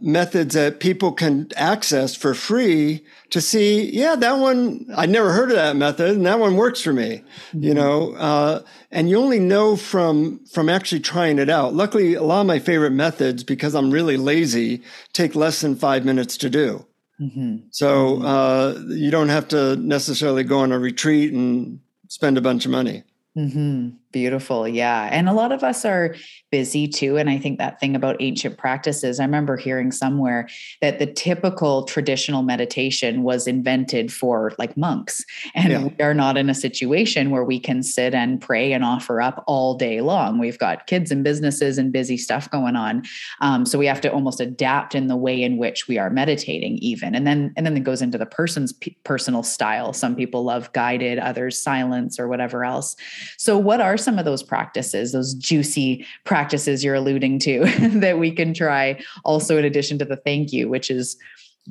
[0.00, 5.50] methods that people can access for free to see, yeah, that one, I never heard
[5.50, 7.62] of that method and that one works for me, mm-hmm.
[7.62, 11.74] you know, uh, and you only know from, from actually trying it out.
[11.74, 14.82] Luckily, a lot of my favorite methods, because I'm really lazy,
[15.12, 16.86] take less than five minutes to do.
[17.20, 17.68] Mm-hmm.
[17.70, 18.26] So mm-hmm.
[18.26, 22.70] uh, you don't have to necessarily go on a retreat and spend a bunch of
[22.70, 23.02] money.
[23.36, 23.90] Mm-hmm.
[24.16, 24.66] Beautiful.
[24.66, 25.10] Yeah.
[25.12, 26.14] And a lot of us are
[26.50, 27.18] busy too.
[27.18, 30.48] And I think that thing about ancient practices, I remember hearing somewhere
[30.80, 35.22] that the typical traditional meditation was invented for like monks.
[35.54, 35.84] And yeah.
[35.84, 39.44] we are not in a situation where we can sit and pray and offer up
[39.46, 40.38] all day long.
[40.38, 43.02] We've got kids and businesses and busy stuff going on.
[43.42, 46.78] Um, so we have to almost adapt in the way in which we are meditating,
[46.78, 47.14] even.
[47.14, 49.92] And then, and then it goes into the person's p- personal style.
[49.92, 52.96] Some people love guided, others silence or whatever else.
[53.36, 57.64] So, what are some of those practices, those juicy practices you're alluding to
[58.00, 61.18] that we can try also in addition to the thank you, which is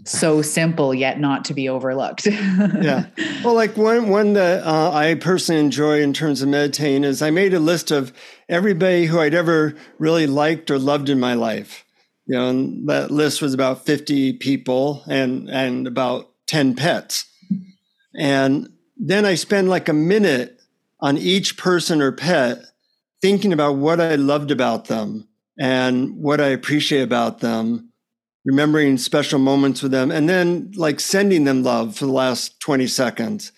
[0.04, 2.28] so simple yet not to be overlooked.
[2.28, 3.06] yeah.
[3.43, 7.30] Well, like one one that uh, I personally enjoy in terms of meditating is I
[7.30, 8.12] made a list of
[8.50, 11.86] everybody who I'd ever really liked or loved in my life.
[12.26, 17.26] You know, and that list was about 50 people and and about 10 pets.
[18.17, 20.55] And then I spend like a minute
[21.06, 22.65] on each person or pet,
[23.22, 25.28] thinking about what I loved about them
[25.60, 27.91] and what I appreciate about them,
[28.44, 32.88] remembering special moments with them, and then like sending them love for the last 20
[32.88, 33.52] seconds.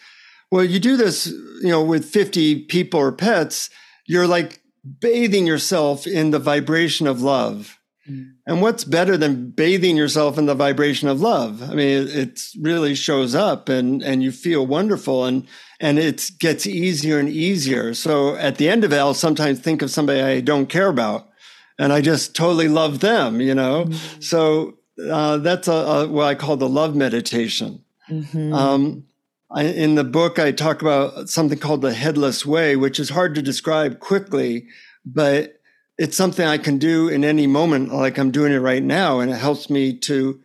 [0.52, 3.70] Well, you do this, you know, with 50 people or pets,
[4.06, 4.60] you're like
[5.00, 7.77] bathing yourself in the vibration of love.
[8.10, 8.34] Mm.
[8.46, 11.62] And what's better than bathing yourself in the vibration of love?
[11.62, 15.26] I mean, it, really shows up and, and you feel wonderful.
[15.26, 15.48] And
[15.80, 17.94] and it gets easier and easier.
[17.94, 21.30] So at the end of it, I'll sometimes think of somebody I don't care about,
[21.78, 23.86] and I just totally love them, you know.
[23.86, 24.22] Mm-hmm.
[24.22, 24.78] So
[25.10, 27.84] uh, that's a, a, what I call the love meditation.
[28.10, 28.54] Mm-hmm.
[28.54, 29.04] Um,
[29.52, 33.36] I, in the book, I talk about something called the headless way, which is hard
[33.36, 34.68] to describe quickly,
[35.06, 35.57] but
[35.98, 39.20] it's something I can do in any moment, like I'm doing it right now.
[39.20, 40.40] And it helps me to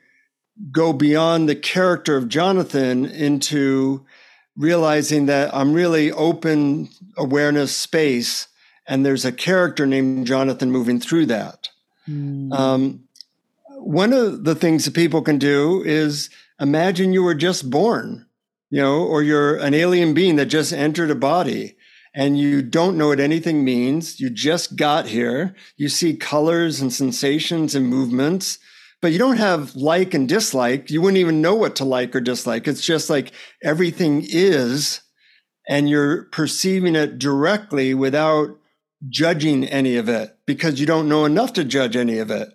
[0.71, 4.05] go beyond the character of Jonathan into
[4.57, 8.49] realizing that I'm really open awareness space
[8.87, 11.69] and there's a character named Jonathan moving through that.
[12.09, 12.53] Mm.
[12.53, 13.05] Um,
[13.69, 18.27] one of the things that people can do is imagine you were just born,
[18.71, 21.77] you know, or you're an alien being that just entered a body
[22.15, 24.21] and you don't know what anything means.
[24.21, 25.55] You just got here.
[25.77, 28.59] You see colors and sensations and movements,
[29.01, 30.91] but you don't have like and dislike.
[30.91, 32.69] You wouldn't even know what to like or dislike.
[32.69, 35.01] It's just like everything is,
[35.69, 38.59] and you're perceiving it directly without
[39.09, 42.49] judging any of it because you don't know enough to judge any of it.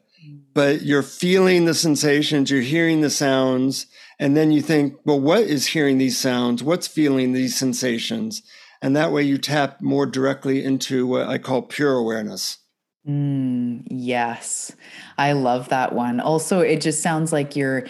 [0.54, 3.86] But you're feeling the sensations, you're hearing the sounds,
[4.20, 6.64] and then you think, well, what is hearing these sounds?
[6.64, 8.42] What's feeling these sensations?
[8.82, 12.60] And that way you tap more directly into what I call pure awareness.
[13.08, 14.76] Mm, yes.
[15.18, 16.20] I love that one.
[16.20, 17.86] Also, it just sounds like you're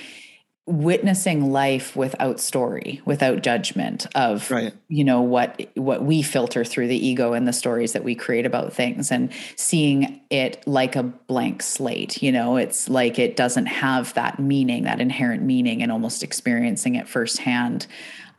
[0.67, 4.73] witnessing life without story without judgment of right.
[4.89, 8.45] you know what what we filter through the ego and the stories that we create
[8.45, 13.67] about things and seeing it like a blank slate you know it's like it doesn't
[13.67, 17.87] have that meaning that inherent meaning and almost experiencing it firsthand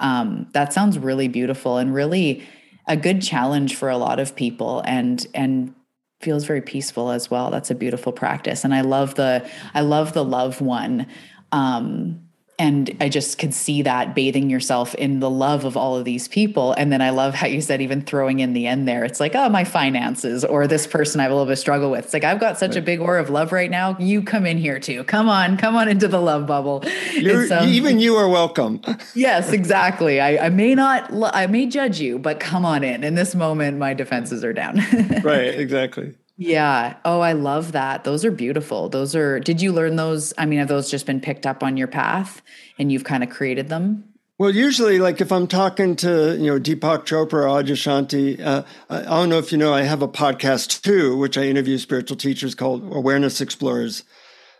[0.00, 2.46] um, that sounds really beautiful and really
[2.86, 5.74] a good challenge for a lot of people and and
[6.20, 7.50] feels very peaceful as well.
[7.50, 8.64] That's a beautiful practice.
[8.64, 11.06] And i love the i love the love one.
[11.52, 12.27] Um,
[12.58, 16.26] and I just could see that bathing yourself in the love of all of these
[16.26, 16.72] people.
[16.72, 19.36] And then I love how you said, even throwing in the end there, it's like,
[19.36, 22.06] oh, my finances or this person I have a little bit of struggle with.
[22.06, 22.78] It's like, I've got such right.
[22.78, 23.96] a big aura of love right now.
[23.98, 25.04] You come in here too.
[25.04, 26.82] Come on, come on into the love bubble.
[26.84, 28.80] Um, even you are welcome.
[29.14, 30.20] yes, exactly.
[30.20, 33.04] I, I may not, I may judge you, but come on in.
[33.04, 34.76] In this moment, my defenses are down.
[35.22, 36.14] right, exactly.
[36.38, 36.94] Yeah.
[37.04, 38.04] Oh, I love that.
[38.04, 38.88] Those are beautiful.
[38.88, 40.32] Those are, did you learn those?
[40.38, 42.42] I mean, have those just been picked up on your path
[42.78, 44.04] and you've kind of created them?
[44.38, 49.02] Well, usually, like if I'm talking to, you know, Deepak Chopra or Adyashanti, uh, I
[49.02, 52.54] don't know if you know, I have a podcast too, which I interview spiritual teachers
[52.54, 54.04] called Awareness Explorers.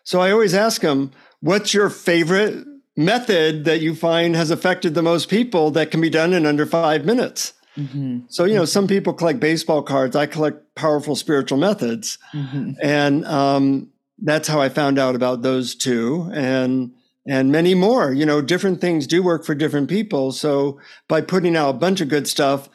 [0.02, 5.02] So I always ask them, what's your favorite method that you find has affected the
[5.02, 7.52] most people that can be done in under five minutes?
[7.78, 8.20] Mm-hmm.
[8.28, 10.16] So, you know, some people collect baseball cards.
[10.16, 12.18] I collect powerful spiritual methods.
[12.32, 12.72] Mm-hmm.
[12.82, 16.92] And um, that's how I found out about those two and
[17.26, 18.12] and many more.
[18.12, 20.32] You know, different things do work for different people.
[20.32, 22.68] So by putting out a bunch of good stuff,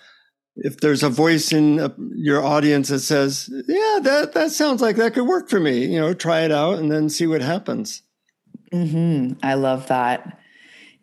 [0.56, 4.96] if there's a voice in uh, your audience that says, "Yeah, that that sounds like
[4.98, 8.04] that could work for me," you know, try it out and then see what happens.
[8.72, 9.40] Mm-hmm.
[9.44, 10.40] I love that.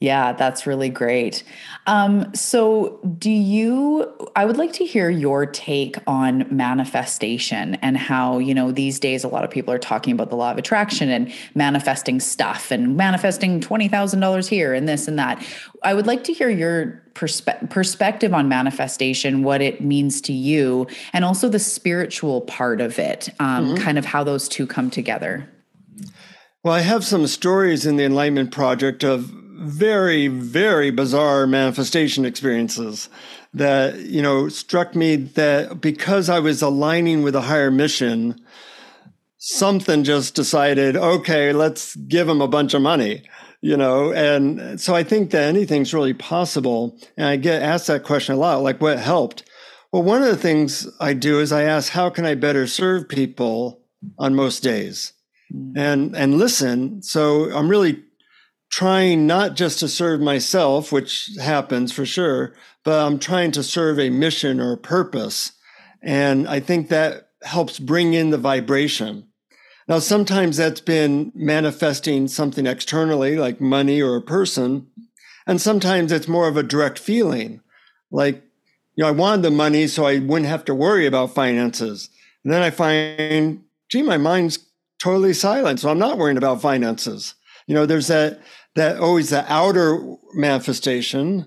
[0.00, 1.44] Yeah, that's really great.
[1.86, 4.10] Um, so, do you?
[4.34, 9.24] I would like to hear your take on manifestation and how, you know, these days
[9.24, 12.96] a lot of people are talking about the law of attraction and manifesting stuff and
[12.96, 15.46] manifesting $20,000 here and this and that.
[15.82, 20.86] I would like to hear your perspe- perspective on manifestation, what it means to you,
[21.12, 23.82] and also the spiritual part of it, um, mm-hmm.
[23.82, 25.46] kind of how those two come together.
[26.62, 33.08] Well, I have some stories in the Enlightenment Project of very, very bizarre manifestation experiences
[33.52, 38.40] that, you know, struck me that because I was aligning with a higher mission,
[39.36, 43.22] something just decided, okay, let's give them a bunch of money,
[43.60, 44.12] you know?
[44.12, 46.98] And so I think that anything's really possible.
[47.16, 49.44] And I get asked that question a lot, like what helped?
[49.92, 53.08] Well, one of the things I do is I ask, how can I better serve
[53.08, 53.82] people
[54.18, 55.12] on most days?
[55.52, 55.72] Hmm.
[55.76, 57.02] And and listen.
[57.02, 58.04] So I'm really
[58.70, 62.54] trying not just to serve myself, which happens for sure,
[62.84, 65.52] but I'm trying to serve a mission or a purpose.
[66.02, 69.26] And I think that helps bring in the vibration.
[69.88, 74.86] Now, sometimes that's been manifesting something externally, like money or a person.
[75.46, 77.60] And sometimes it's more of a direct feeling,
[78.10, 78.42] like,
[78.94, 82.08] you know, I wanted the money so I wouldn't have to worry about finances.
[82.44, 84.58] And then I find, gee, my mind's
[85.00, 85.80] totally silent.
[85.80, 87.34] So I'm not worrying about finances.
[87.66, 88.40] You know, there's that
[88.80, 91.46] that always the outer manifestation,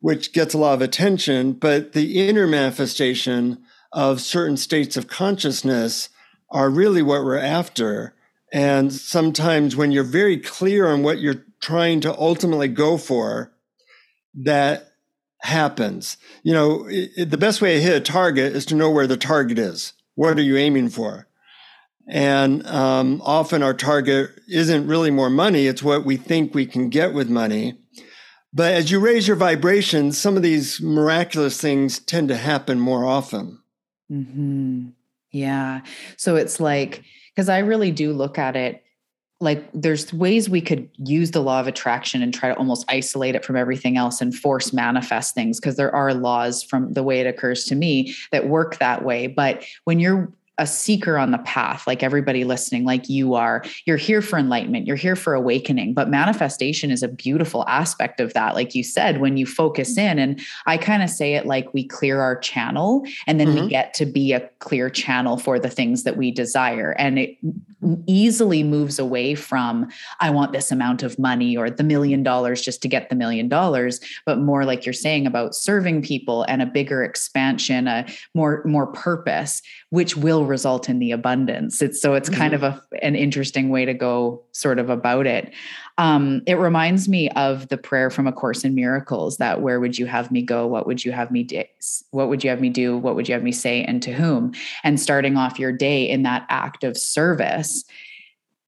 [0.00, 6.10] which gets a lot of attention, but the inner manifestation of certain states of consciousness
[6.50, 8.14] are really what we're after.
[8.52, 13.50] And sometimes when you're very clear on what you're trying to ultimately go for,
[14.34, 14.92] that
[15.40, 16.18] happens.
[16.42, 19.16] You know, it, the best way to hit a target is to know where the
[19.16, 19.94] target is.
[20.16, 21.27] What are you aiming for?
[22.08, 26.88] And um, often our target isn't really more money, it's what we think we can
[26.88, 27.78] get with money.
[28.52, 33.04] But as you raise your vibration, some of these miraculous things tend to happen more
[33.04, 33.58] often.
[34.10, 34.88] Mm-hmm.
[35.32, 35.82] Yeah.
[36.16, 38.82] So it's like, because I really do look at it
[39.40, 43.36] like there's ways we could use the law of attraction and try to almost isolate
[43.36, 47.20] it from everything else and force manifest things because there are laws from the way
[47.20, 51.38] it occurs to me that work that way but when you're a seeker on the
[51.38, 53.64] path, like everybody listening, like you are.
[53.84, 55.94] You're here for enlightenment, you're here for awakening.
[55.94, 58.54] But manifestation is a beautiful aspect of that.
[58.54, 61.86] Like you said, when you focus in, and I kind of say it like we
[61.86, 63.64] clear our channel and then mm-hmm.
[63.64, 66.92] we get to be a clear channel for the things that we desire.
[66.98, 67.38] And it
[68.06, 69.88] easily moves away from,
[70.20, 73.48] I want this amount of money or the million dollars just to get the million
[73.48, 78.62] dollars, but more like you're saying about serving people and a bigger expansion, a more,
[78.64, 81.80] more purpose, which will result in the abundance.
[81.80, 82.64] It's so it's kind mm-hmm.
[82.64, 85.52] of a, an interesting way to go sort of about it.
[85.98, 89.98] Um, it reminds me of the prayer from A Course in Miracles that where would
[89.98, 90.66] you have me go?
[90.66, 91.62] What would you have me do?
[92.10, 92.96] What would you have me do?
[92.96, 94.52] What would you have me say and to whom?
[94.84, 97.84] And starting off your day in that act of service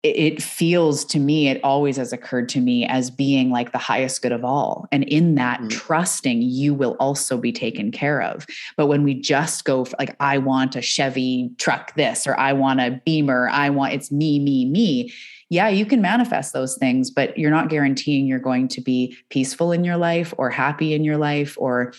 [0.03, 4.23] it feels to me, it always has occurred to me as being like the highest
[4.23, 4.89] good of all.
[4.91, 5.69] And in that, mm-hmm.
[5.69, 8.47] trusting you will also be taken care of.
[8.79, 12.55] But when we just go for, like, I want a Chevy truck this, or I
[12.55, 15.13] want a Beamer, I want it's me, me, me.
[15.51, 19.71] Yeah, you can manifest those things, but you're not guaranteeing you're going to be peaceful
[19.71, 21.93] in your life or happy in your life or,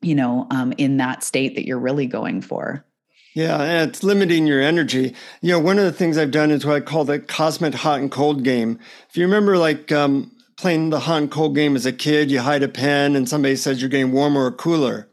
[0.00, 2.84] you know, um, in that state that you're really going for.
[3.34, 5.14] Yeah, and it's limiting your energy.
[5.40, 8.00] You know, one of the things I've done is what I call the cosmic hot
[8.00, 8.78] and cold game.
[9.08, 12.40] If you remember, like um, playing the hot and cold game as a kid, you
[12.40, 15.08] hide a pen and somebody says you're getting warmer or cooler.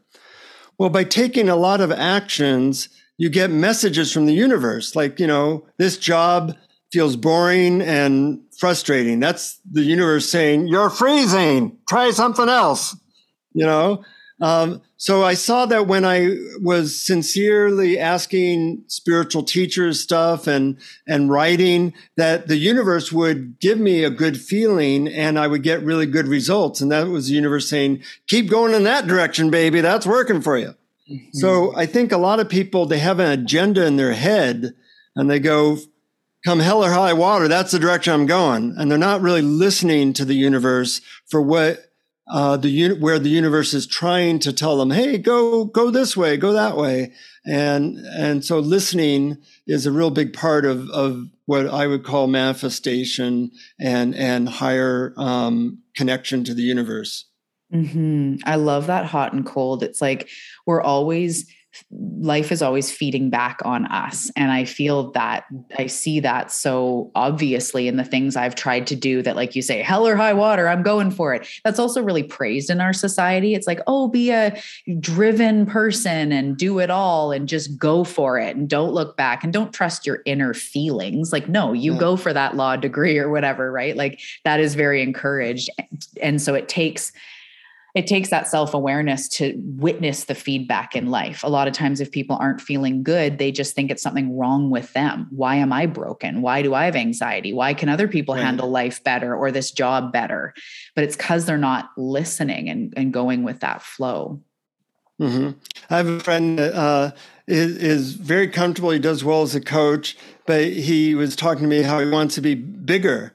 [0.78, 5.26] Well, by taking a lot of actions, you get messages from the universe, like, you
[5.26, 6.56] know, this job
[6.92, 9.20] feels boring and frustrating.
[9.20, 12.96] That's the universe saying, you're freezing, try something else,
[13.52, 14.04] you know?
[14.40, 21.30] Um, so I saw that when I was sincerely asking spiritual teachers stuff and and
[21.30, 26.06] writing, that the universe would give me a good feeling and I would get really
[26.06, 26.80] good results.
[26.80, 29.80] And that was the universe saying, "Keep going in that direction, baby.
[29.80, 30.74] That's working for you."
[31.10, 31.38] Mm-hmm.
[31.38, 34.74] So I think a lot of people they have an agenda in their head
[35.16, 35.78] and they go,
[36.44, 40.14] "Come hell or high water, that's the direction I'm going," and they're not really listening
[40.14, 41.89] to the universe for what
[42.30, 46.36] uh, the where the universe is trying to tell them, "Hey, go go this way,
[46.36, 47.12] go that way,"
[47.44, 52.28] and and so listening is a real big part of of what I would call
[52.28, 57.26] manifestation and and higher um, connection to the universe.
[57.72, 58.36] Mm-hmm.
[58.44, 59.82] I love that hot and cold.
[59.82, 60.28] It's like
[60.66, 61.46] we're always
[61.90, 64.30] life is always feeding back on us.
[64.36, 65.44] And I feel that
[65.78, 69.62] I see that so obviously in the things I've tried to do that, like you
[69.62, 71.46] say, hell or high water, I'm going for it.
[71.64, 73.54] That's also really praised in our society.
[73.54, 74.60] It's like, oh, be a
[74.98, 79.44] driven person and do it all and just go for it and don't look back
[79.44, 81.32] and don't trust your inner feelings.
[81.32, 82.00] Like, no, you yeah.
[82.00, 83.96] go for that law degree or whatever, right?
[83.96, 85.70] Like that is very encouraged.
[86.20, 87.12] And so it takes
[87.94, 91.42] it takes that self awareness to witness the feedback in life.
[91.42, 94.70] A lot of times, if people aren't feeling good, they just think it's something wrong
[94.70, 95.26] with them.
[95.30, 96.42] Why am I broken?
[96.42, 97.52] Why do I have anxiety?
[97.52, 98.44] Why can other people right.
[98.44, 100.54] handle life better or this job better?
[100.94, 104.40] But it's because they're not listening and, and going with that flow.
[105.20, 105.58] Mm-hmm.
[105.90, 107.10] I have a friend that uh,
[107.46, 108.90] is, is very comfortable.
[108.90, 112.36] He does well as a coach, but he was talking to me how he wants
[112.36, 113.34] to be bigger.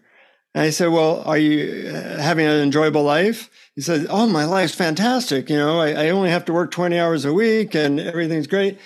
[0.56, 3.50] And I said, Well, are you uh, having an enjoyable life?
[3.76, 5.50] He said, "Oh, my life's fantastic.
[5.50, 8.80] You know, I, I, only have to work 20 hours a week, and everything's great."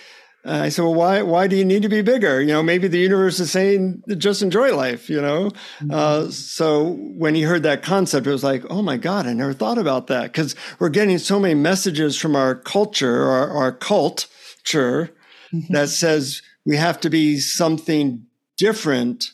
[0.43, 2.41] Uh, I said, "Well, why why do you need to be bigger?
[2.41, 5.09] You know, maybe the universe is saying just enjoy life.
[5.09, 5.91] You know." Mm-hmm.
[5.91, 9.53] Uh, so when he heard that concept, it was like, "Oh my God, I never
[9.53, 15.11] thought about that." Because we're getting so many messages from our culture, our, our culture,
[15.53, 15.73] mm-hmm.
[15.73, 18.25] that says we have to be something
[18.57, 19.33] different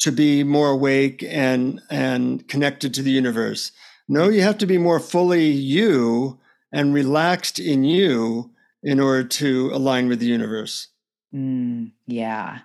[0.00, 3.70] to be more awake and and connected to the universe.
[4.12, 6.40] No, you have to be more fully you
[6.72, 8.50] and relaxed in you
[8.82, 10.88] in order to align with the universe.
[11.32, 12.62] Mm, yeah.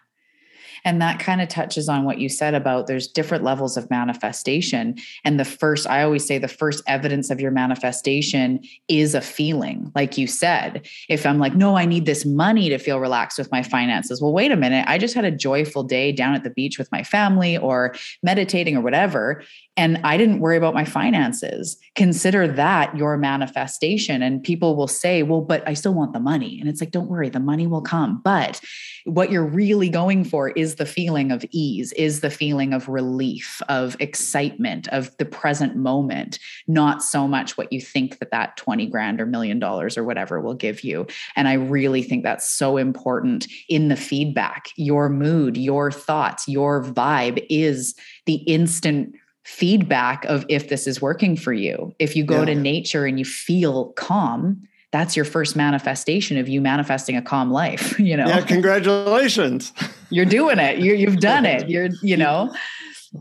[0.85, 4.95] And that kind of touches on what you said about there's different levels of manifestation.
[5.25, 9.91] And the first, I always say, the first evidence of your manifestation is a feeling.
[9.95, 13.51] Like you said, if I'm like, no, I need this money to feel relaxed with
[13.51, 14.21] my finances.
[14.21, 14.85] Well, wait a minute.
[14.87, 18.77] I just had a joyful day down at the beach with my family or meditating
[18.77, 19.43] or whatever
[19.77, 21.77] and I didn't worry about my finances.
[21.95, 24.21] Consider that your manifestation.
[24.21, 26.59] And people will say, well, but I still want the money.
[26.59, 28.21] And it's like, don't worry, the money will come.
[28.23, 28.61] But
[29.05, 33.61] what you're really going for is the feeling of ease, is the feeling of relief,
[33.69, 38.87] of excitement, of the present moment, not so much what you think that that 20
[38.87, 41.05] grand or million dollars or whatever will give you.
[41.35, 44.69] And I really think that's so important in the feedback.
[44.75, 47.93] Your mood, your thoughts, your vibe is
[48.25, 51.93] the instant feedback of if this is working for you.
[51.99, 52.45] If you go yeah.
[52.45, 57.51] to nature and you feel calm, that's your first manifestation of you manifesting a calm
[57.51, 58.27] life, you know.
[58.27, 59.73] Yeah, congratulations.
[60.09, 60.79] You're doing it.
[60.79, 61.69] You you've done it.
[61.69, 62.55] You're, you know.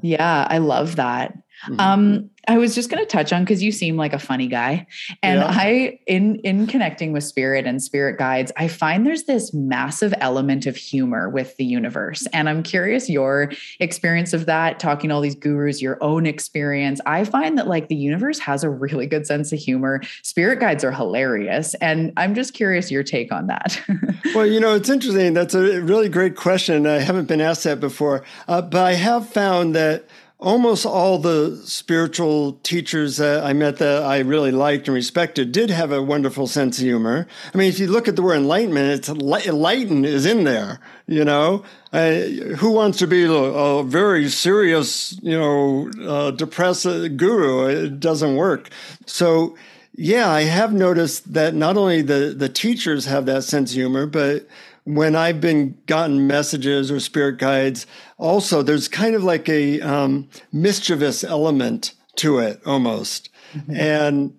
[0.01, 1.37] Yeah, I love that.
[1.69, 1.81] Mm-hmm.
[1.81, 4.87] Um, I was just going to touch on because you seem like a funny guy,
[5.23, 5.49] and yeah.
[5.51, 10.67] I, in in connecting with spirit and spirit guides, I find there's this massive element
[10.67, 13.51] of humor with the universe, and I'm curious your
[13.81, 14.79] experience of that.
[14.79, 18.63] Talking to all these gurus, your own experience, I find that like the universe has
[18.63, 20.03] a really good sense of humor.
[20.23, 23.81] Spirit guides are hilarious, and I'm just curious your take on that.
[24.35, 25.33] well, you know, it's interesting.
[25.33, 26.87] That's a really great question.
[26.87, 30.05] I haven't been asked that before, uh, but I have found that
[30.39, 35.71] almost all the spiritual teachers that I met that I really liked and respected did
[35.71, 37.27] have a wonderful sense of humor.
[37.55, 40.81] I mean, if you look at the word enlightenment, it's enlighten is in there.
[41.07, 42.21] You know, uh,
[42.59, 47.67] who wants to be a, a very serious, you know, uh, depressed guru?
[47.67, 48.71] It doesn't work.
[49.07, 49.57] So.
[49.97, 54.07] Yeah, I have noticed that not only the, the teachers have that sense of humor,
[54.07, 54.49] but
[54.85, 57.87] when I've been gotten messages or spirit guides,
[58.25, 63.29] also there's kind of like a um, mischievous element to it almost.
[63.53, 63.77] Mm-hmm.
[63.77, 64.39] And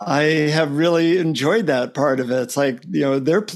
[0.00, 2.40] I have really enjoyed that part of it.
[2.40, 3.46] It's like, you know, they're,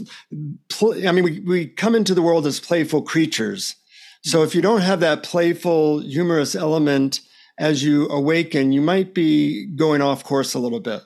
[0.69, 3.77] pl- I mean, we, we come into the world as playful creatures.
[4.25, 7.21] So if you don't have that playful, humorous element
[7.59, 11.03] as you awaken, you might be going off course a little bit.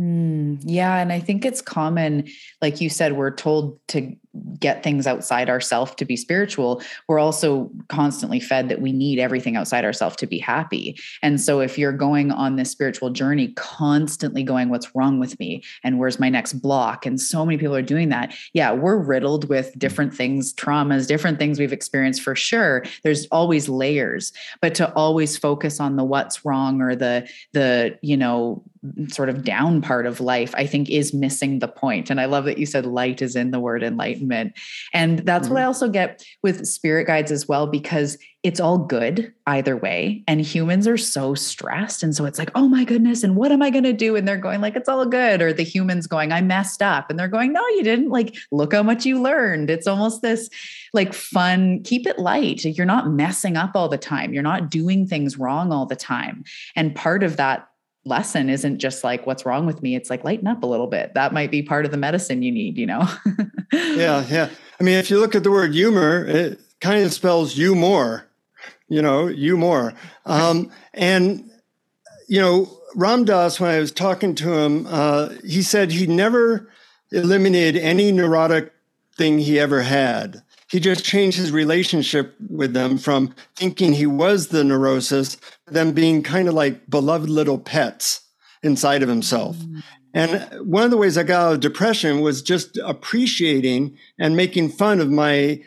[0.00, 0.96] Mm, yeah.
[0.96, 2.26] And I think it's common,
[2.62, 4.16] like you said, we're told to
[4.58, 6.80] get things outside ourselves to be spiritual.
[7.08, 10.98] We're also constantly fed that we need everything outside ourselves to be happy.
[11.20, 15.62] And so if you're going on this spiritual journey, constantly going, what's wrong with me?
[15.82, 17.04] And where's my next block?
[17.04, 18.34] And so many people are doing that.
[18.54, 22.84] Yeah, we're riddled with different things, traumas, different things we've experienced for sure.
[23.02, 24.32] There's always layers,
[24.62, 28.62] but to always focus on the what's wrong or the, the, you know,
[29.08, 32.08] sort of down part of life, I think is missing the point.
[32.08, 34.54] And I love that you said light is in the word enlightenment.
[34.94, 35.54] And that's mm-hmm.
[35.54, 40.24] what I also get with spirit guides as well, because it's all good either way.
[40.26, 42.02] And humans are so stressed.
[42.02, 44.16] And so it's like, oh my goodness, and what am I going to do?
[44.16, 45.42] And they're going, like, it's all good.
[45.42, 47.10] Or the humans going, I messed up.
[47.10, 48.08] And they're going, no, you didn't.
[48.08, 49.68] Like, look how much you learned.
[49.68, 50.48] It's almost this
[50.94, 52.64] like fun, keep it light.
[52.64, 54.32] You're not messing up all the time.
[54.32, 56.44] You're not doing things wrong all the time.
[56.74, 57.69] And part of that
[58.10, 59.94] lesson isn't just like what's wrong with me?
[59.96, 61.14] It's like lighten up a little bit.
[61.14, 63.08] That might be part of the medicine you need you know?
[63.72, 64.48] Yeah yeah.
[64.78, 68.26] I mean if you look at the word humor it kind of spells you more
[68.88, 69.94] you know you more.
[70.26, 71.50] Um, and
[72.28, 76.68] you know ram dass when i was talking to him uh, he said he never
[77.12, 78.72] eliminated any neurotic
[79.16, 84.48] thing he ever had he just changed his relationship with them from thinking he was
[84.48, 88.20] the neurosis, them being kind of like beloved little pets
[88.62, 89.56] inside of himself.
[89.56, 89.82] Mm.
[90.12, 94.70] And one of the ways I got out of depression was just appreciating and making
[94.70, 95.62] fun of my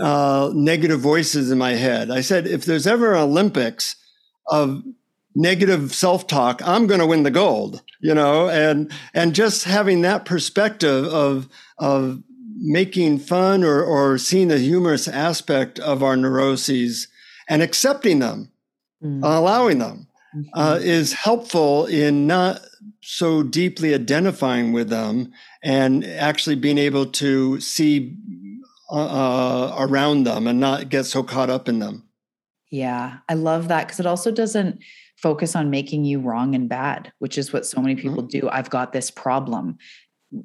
[0.00, 2.10] uh, negative voices in my head.
[2.10, 3.96] I said, if there's ever an Olympics
[4.48, 4.82] of
[5.34, 10.24] negative self-talk, I'm going to win the gold, you know, and, and just having that
[10.24, 12.22] perspective of, of
[12.60, 17.08] making fun or, or seeing the humorous aspect of our neuroses
[17.48, 18.52] and accepting them,
[19.02, 19.24] mm-hmm.
[19.24, 20.06] allowing them,
[20.36, 20.58] mm-hmm.
[20.58, 22.60] uh, is helpful in not
[23.02, 25.32] so deeply identifying with them
[25.62, 28.16] and actually being able to see
[28.92, 32.04] uh, uh around them and not get so caught up in them.
[32.70, 34.80] Yeah, I love that because it also doesn't
[35.16, 38.40] focus on making you wrong and bad, which is what so many people mm-hmm.
[38.40, 38.48] do.
[38.50, 39.76] I've got this problem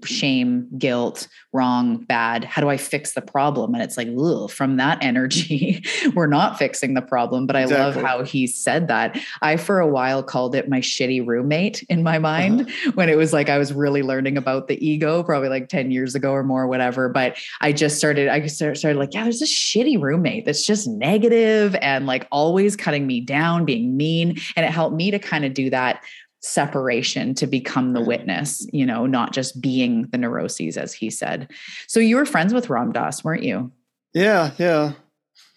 [0.04, 2.44] shame, guilt, wrong, bad.
[2.44, 3.74] How do I fix the problem?
[3.74, 5.84] And it's like, ugh, from that energy,
[6.16, 7.46] we're not fixing the problem.
[7.46, 8.02] But I exactly.
[8.02, 9.20] love how he said that.
[9.42, 12.92] I, for a while, called it my shitty roommate in my mind uh-huh.
[12.96, 16.16] when it was like I was really learning about the ego, probably like 10 years
[16.16, 17.08] ago or more, whatever.
[17.08, 21.76] But I just started, I started like, yeah, there's this shitty roommate that's just negative
[21.76, 24.40] and like always cutting me down, being mean.
[24.56, 26.04] And it helped me to kind of do that
[26.46, 31.52] separation to become the witness, you know, not just being the neuroses, as he said.
[31.88, 33.72] So you were friends with Ram Dass, weren't you?
[34.14, 34.94] Yeah, yeah.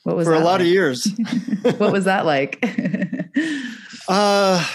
[0.04, 0.60] What was for a lot like?
[0.62, 1.06] of years?
[1.62, 2.58] what was that like?
[4.08, 4.66] uh,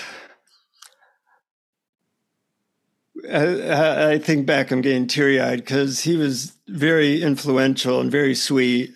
[3.32, 8.36] I, I think back, I'm getting teary eyed because he was very influential and very
[8.36, 8.92] sweet.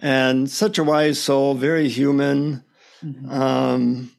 [0.00, 2.64] and such a wise soul, very human.
[3.04, 3.30] Mm-hmm.
[3.30, 4.10] Um,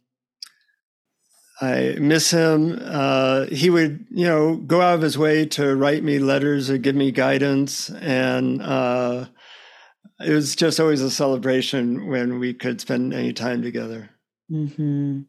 [1.61, 2.79] I miss him.
[2.81, 6.77] Uh, he would, you know, go out of his way to write me letters or
[6.77, 9.25] give me guidance, and uh,
[10.21, 14.09] it was just always a celebration when we could spend any time together.
[14.49, 15.21] Mm-hmm.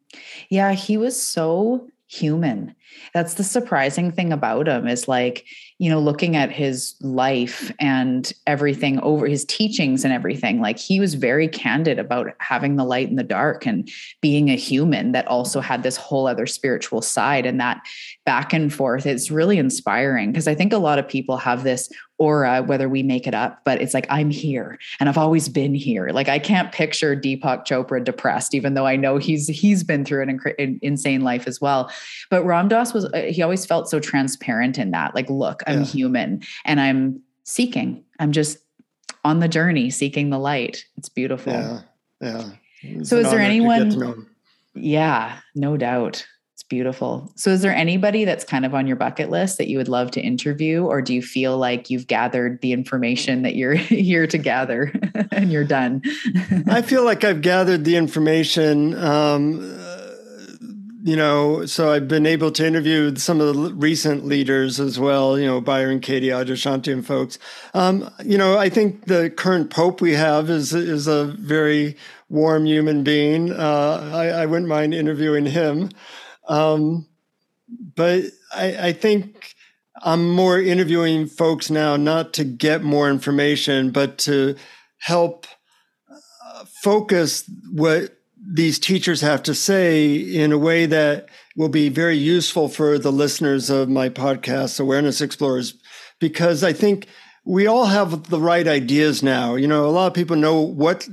[0.50, 2.74] Yeah, he was so human.
[3.12, 5.44] That's the surprising thing about him is like,
[5.80, 11.00] you know, looking at his life and everything over his teachings and everything, like he
[11.00, 15.26] was very candid about having the light in the dark and being a human that
[15.26, 17.46] also had this whole other spiritual side.
[17.46, 17.80] And that
[18.26, 21.90] back and forth, it's really inspiring because I think a lot of people have this
[22.18, 25.74] aura, whether we make it up, but it's like, I'm here and I've always been
[25.74, 26.10] here.
[26.10, 30.22] Like I can't picture Deepak Chopra depressed, even though I know he's, he's been through
[30.22, 31.90] an, inc- an insane life as well.
[32.28, 35.80] But Ram Dass was, uh, he always felt so transparent in that, like, look, I'm
[35.80, 35.86] yeah.
[35.86, 38.58] human and I'm seeking, I'm just
[39.24, 40.84] on the journey, seeking the light.
[40.98, 41.52] It's beautiful.
[41.54, 41.80] Yeah.
[42.20, 42.50] Yeah.
[43.02, 44.26] so is there anyone?
[44.74, 46.26] Yeah, no doubt
[46.70, 47.30] beautiful.
[47.36, 50.10] So, is there anybody that's kind of on your bucket list that you would love
[50.12, 54.38] to interview, or do you feel like you've gathered the information that you're here to
[54.38, 54.90] gather
[55.32, 56.00] and you're done?
[56.68, 58.96] I feel like I've gathered the information.
[58.96, 59.60] Um,
[61.02, 65.38] you know, so I've been able to interview some of the recent leaders as well,
[65.38, 67.38] you know, Byron Katie, Adyashanti and folks.
[67.72, 71.96] Um, you know, I think the current Pope we have is is a very
[72.28, 73.50] warm human being.
[73.50, 75.90] Uh, I, I wouldn't mind interviewing him.
[76.51, 77.07] Um,
[77.94, 79.55] but I, I think
[80.03, 84.57] I'm more interviewing folks now, not to get more information, but to
[84.98, 85.46] help
[86.11, 88.16] uh, focus what
[88.53, 93.12] these teachers have to say in a way that will be very useful for the
[93.12, 95.74] listeners of my podcast, Awareness Explorers,
[96.18, 97.07] because I think
[97.44, 99.55] we all have the right ideas now.
[99.55, 101.09] You know, a lot of people know what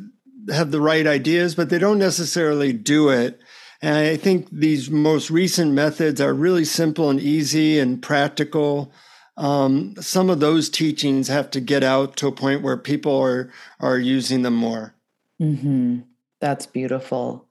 [0.51, 3.39] have the right ideas, but they don't necessarily do it.
[3.81, 8.91] And I think these most recent methods are really simple and easy and practical.
[9.37, 13.51] Um, some of those teachings have to get out to a point where people are
[13.79, 14.95] are using them more.
[15.39, 15.99] Mm-hmm.
[16.39, 17.45] That's beautiful.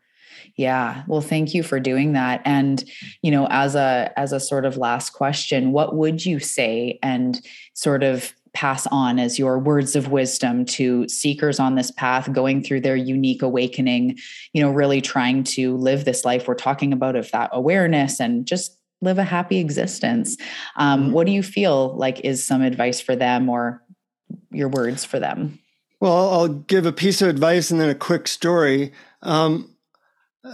[0.57, 1.05] Yeah.
[1.07, 2.41] Well, thank you for doing that.
[2.45, 2.83] And,
[3.23, 7.41] you know, as a as a sort of last question, what would you say and
[7.75, 12.63] sort of pass on as your words of wisdom to seekers on this path going
[12.63, 14.17] through their unique awakening
[14.55, 18.47] you know really trying to live this life we're talking about of that awareness and
[18.47, 20.37] just live a happy existence.
[20.77, 21.13] Um, mm-hmm.
[21.13, 23.83] what do you feel like is some advice for them or
[24.51, 25.59] your words for them?
[26.01, 28.93] Well i'll give a piece of advice and then a quick story.
[29.23, 29.76] Um,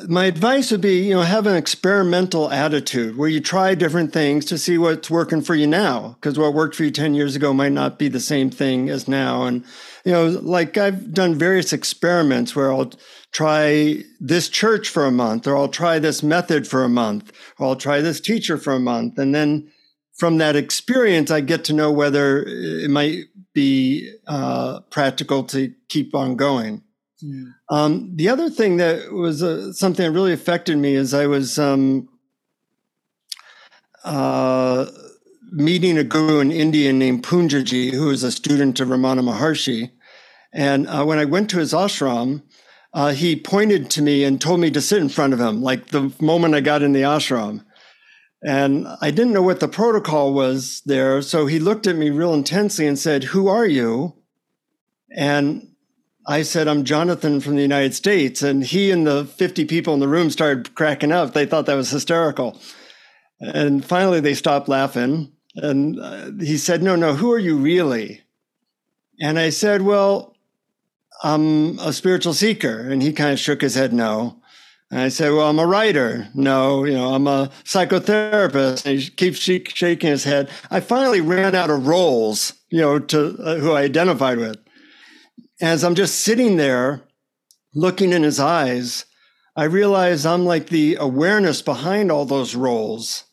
[0.09, 4.45] my advice would be, you know, have an experimental attitude where you try different things
[4.47, 6.17] to see what's working for you now.
[6.21, 9.09] Because what worked for you 10 years ago might not be the same thing as
[9.09, 9.45] now.
[9.45, 9.65] And,
[10.05, 12.93] you know, like I've done various experiments where I'll
[13.33, 17.69] try this church for a month, or I'll try this method for a month, or
[17.69, 19.19] I'll try this teacher for a month.
[19.19, 19.71] And then
[20.17, 23.25] from that experience, I get to know whether it might
[23.55, 26.83] be uh, practical to keep on going.
[27.23, 27.55] Mm.
[27.71, 31.59] Um, the other thing that was uh, something that really affected me is I was
[31.59, 32.09] um,
[34.05, 34.87] uh,
[35.51, 39.91] meeting a guru in India named Poonjaji, who is a student of Ramana Maharshi.
[40.53, 42.43] And uh, when I went to his ashram,
[42.95, 45.89] uh, he pointed to me and told me to sit in front of him, like
[45.89, 47.65] the moment I got in the ashram.
[48.45, 51.23] And I didn't know what the protocol was there.
[51.23, 54.17] So he looked at me real intensely and said, Who are you?
[55.17, 55.72] And
[56.27, 58.43] I said, I'm Jonathan from the United States.
[58.43, 61.33] And he and the 50 people in the room started cracking up.
[61.33, 62.61] They thought that was hysterical.
[63.41, 65.33] And finally, they stopped laughing.
[65.57, 68.23] And uh, he said, No, no, who are you really?
[69.21, 70.37] And I said, Well,
[71.25, 72.89] I'm a spiritual seeker.
[72.89, 74.41] And he kind of shook his head, No.
[74.93, 76.29] And I said, Well, I'm a writer.
[76.35, 78.87] No, you know, I'm a psychotherapist.
[78.87, 80.51] And he keeps shaking his head.
[80.71, 84.59] I finally ran out of roles, you know, to uh, who I identified with
[85.63, 87.05] as I'm just sitting there
[87.75, 89.07] looking in his eyes,
[89.57, 93.25] I realize I'm like the awareness behind all those roles.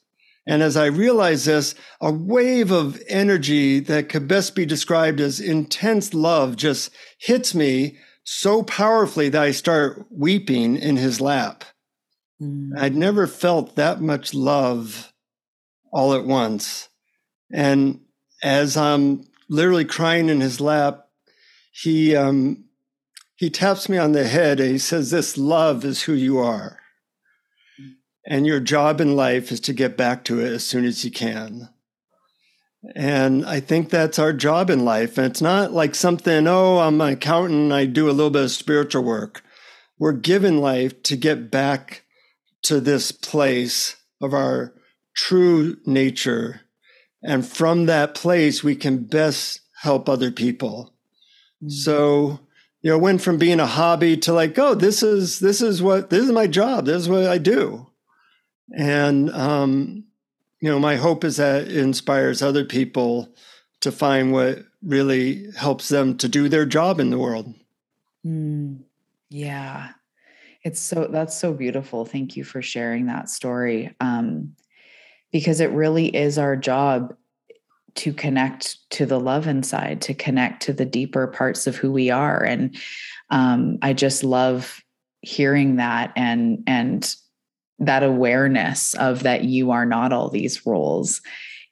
[0.46, 5.40] And as I realize this, a wave of energy that could best be described as
[5.40, 11.66] intense love just hits me so powerfully that I start weeping in his lap.
[12.42, 12.78] Mm.
[12.78, 15.12] I'd never felt that much love
[15.92, 16.90] all at once.
[17.52, 18.02] And
[18.44, 21.09] as I'm literally crying in his lap,
[21.82, 22.66] he um,
[23.36, 26.80] he taps me on the head and he says, "This love is who you are,
[28.26, 31.12] and your job in life is to get back to it as soon as you
[31.12, 31.70] can."
[32.96, 35.18] And I think that's our job in life.
[35.18, 38.52] And it's not like something, oh, I'm an accountant, I do a little bit of
[38.52, 39.44] spiritual work.
[39.98, 42.04] We're given life to get back
[42.64, 44.74] to this place of our
[45.14, 46.62] true nature.
[47.22, 50.94] And from that place, we can best help other people.
[51.64, 51.70] Mm-hmm.
[51.70, 52.40] So,
[52.82, 56.10] you know, went from being a hobby to like, oh, this is this is what
[56.10, 56.86] this is my job.
[56.86, 57.88] This is what I do.
[58.76, 60.06] And um,
[60.62, 63.34] you know, my hope is that it inspires other people
[63.82, 67.54] to find what really helps them to do their job in the world.
[68.26, 68.84] Mm,
[69.30, 69.92] yeah.
[70.64, 72.06] It's so that's so beautiful.
[72.06, 73.96] Thank you for sharing that story.
[74.00, 74.56] Um,
[75.32, 77.16] because it really is our job
[78.00, 82.10] to connect to the love inside, to connect to the deeper parts of who we
[82.10, 82.42] are.
[82.44, 82.78] And
[83.30, 84.82] um, I just love
[85.22, 87.14] hearing that and and
[87.80, 91.22] that awareness of that you are not all these roles.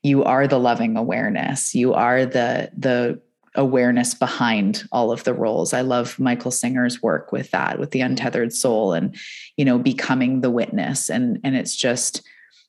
[0.04, 1.74] You are the loving awareness.
[1.74, 3.22] You are the the
[3.56, 5.74] awareness behind all of the roles.
[5.74, 9.16] I love michael singer's work with that with the untethered soul and
[9.56, 11.10] you know becoming the witness.
[11.10, 12.22] And and it's just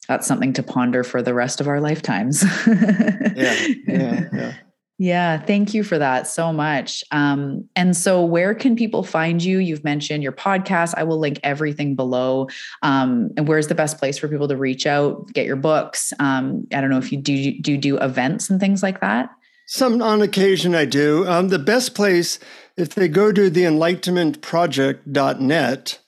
[0.09, 4.55] that's something to ponder for the rest of our lifetimes yeah yeah yeah
[5.01, 7.05] yeah, thank you for that so much.
[7.13, 9.59] Um, and so, where can people find you?
[9.59, 10.95] You've mentioned your podcast.
[10.97, 12.49] I will link everything below.
[12.83, 16.13] Um, and where's the best place for people to reach out, get your books?
[16.19, 19.31] Um, I don't know if you do do do events and things like that.
[19.67, 21.25] Some on occasion I do.
[21.29, 22.41] Um, the best place,
[22.77, 25.99] if they go to the enlightenmentproject.net,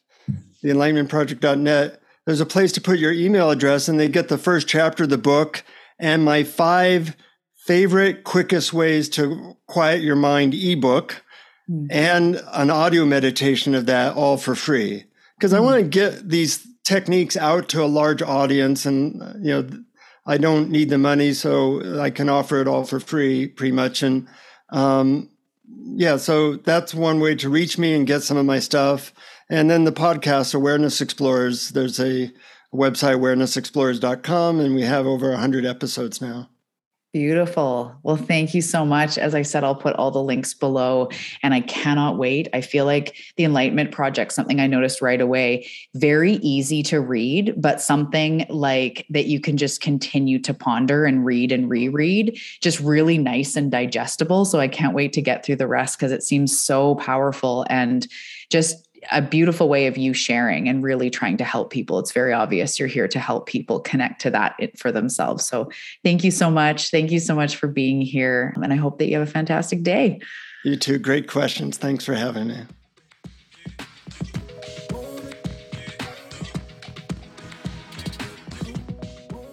[0.62, 4.68] the enlightenmentproject.net, there's a place to put your email address, and they get the first
[4.68, 5.64] chapter of the book
[5.98, 7.16] and my five
[7.66, 11.22] favorite, quickest ways to quiet your mind ebook
[11.70, 11.86] mm.
[11.90, 15.04] and an audio meditation of that all for free.
[15.36, 15.56] Because mm.
[15.56, 15.64] I hmm.
[15.64, 19.68] want to get these techniques out to a large audience and, you know,
[20.26, 24.02] I don't need the money, so I can offer it all for free pretty much.
[24.02, 24.28] And,
[24.70, 25.30] um,
[25.94, 29.12] yeah, so that's one way to reach me and get some of my stuff.
[29.50, 32.30] And then the podcast, Awareness Explorers, there's a
[32.72, 36.48] website, awarenessexplorers.com, and we have over 100 episodes now.
[37.12, 37.96] Beautiful.
[38.04, 39.18] Well, thank you so much.
[39.18, 41.08] As I said, I'll put all the links below
[41.42, 42.46] and I cannot wait.
[42.52, 47.54] I feel like the Enlightenment Project, something I noticed right away, very easy to read,
[47.56, 52.78] but something like that you can just continue to ponder and read and reread, just
[52.78, 54.44] really nice and digestible.
[54.44, 58.06] So I can't wait to get through the rest because it seems so powerful and
[58.50, 61.98] just a beautiful way of you sharing and really trying to help people.
[61.98, 65.46] It's very obvious you're here to help people connect to that for themselves.
[65.46, 65.70] So
[66.04, 66.90] thank you so much.
[66.90, 68.54] Thank you so much for being here.
[68.56, 70.20] And I hope that you have a fantastic day.
[70.64, 70.98] You too.
[70.98, 71.78] Great questions.
[71.78, 72.62] Thanks for having me.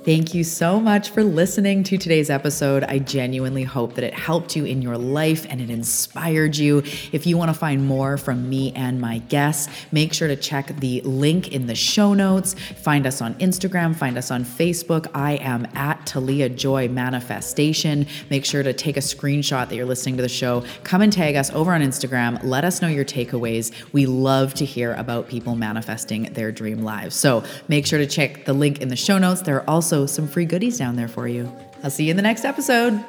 [0.07, 2.85] Thank you so much for listening to today's episode.
[2.85, 6.77] I genuinely hope that it helped you in your life and it inspired you.
[7.11, 10.67] If you want to find more from me and my guests, make sure to check
[10.79, 12.53] the link in the show notes.
[12.53, 15.07] Find us on Instagram, find us on Facebook.
[15.13, 18.07] I am at Talia Joy Manifestation.
[18.29, 20.63] Make sure to take a screenshot that you're listening to the show.
[20.85, 22.39] Come and tag us over on Instagram.
[22.43, 23.73] Let us know your takeaways.
[23.91, 27.13] We love to hear about people manifesting their dream lives.
[27.13, 29.41] So make sure to check the link in the show notes.
[29.41, 29.69] There are
[30.05, 31.51] some free goodies down there for you.
[31.83, 33.03] I'll see you in the next episode.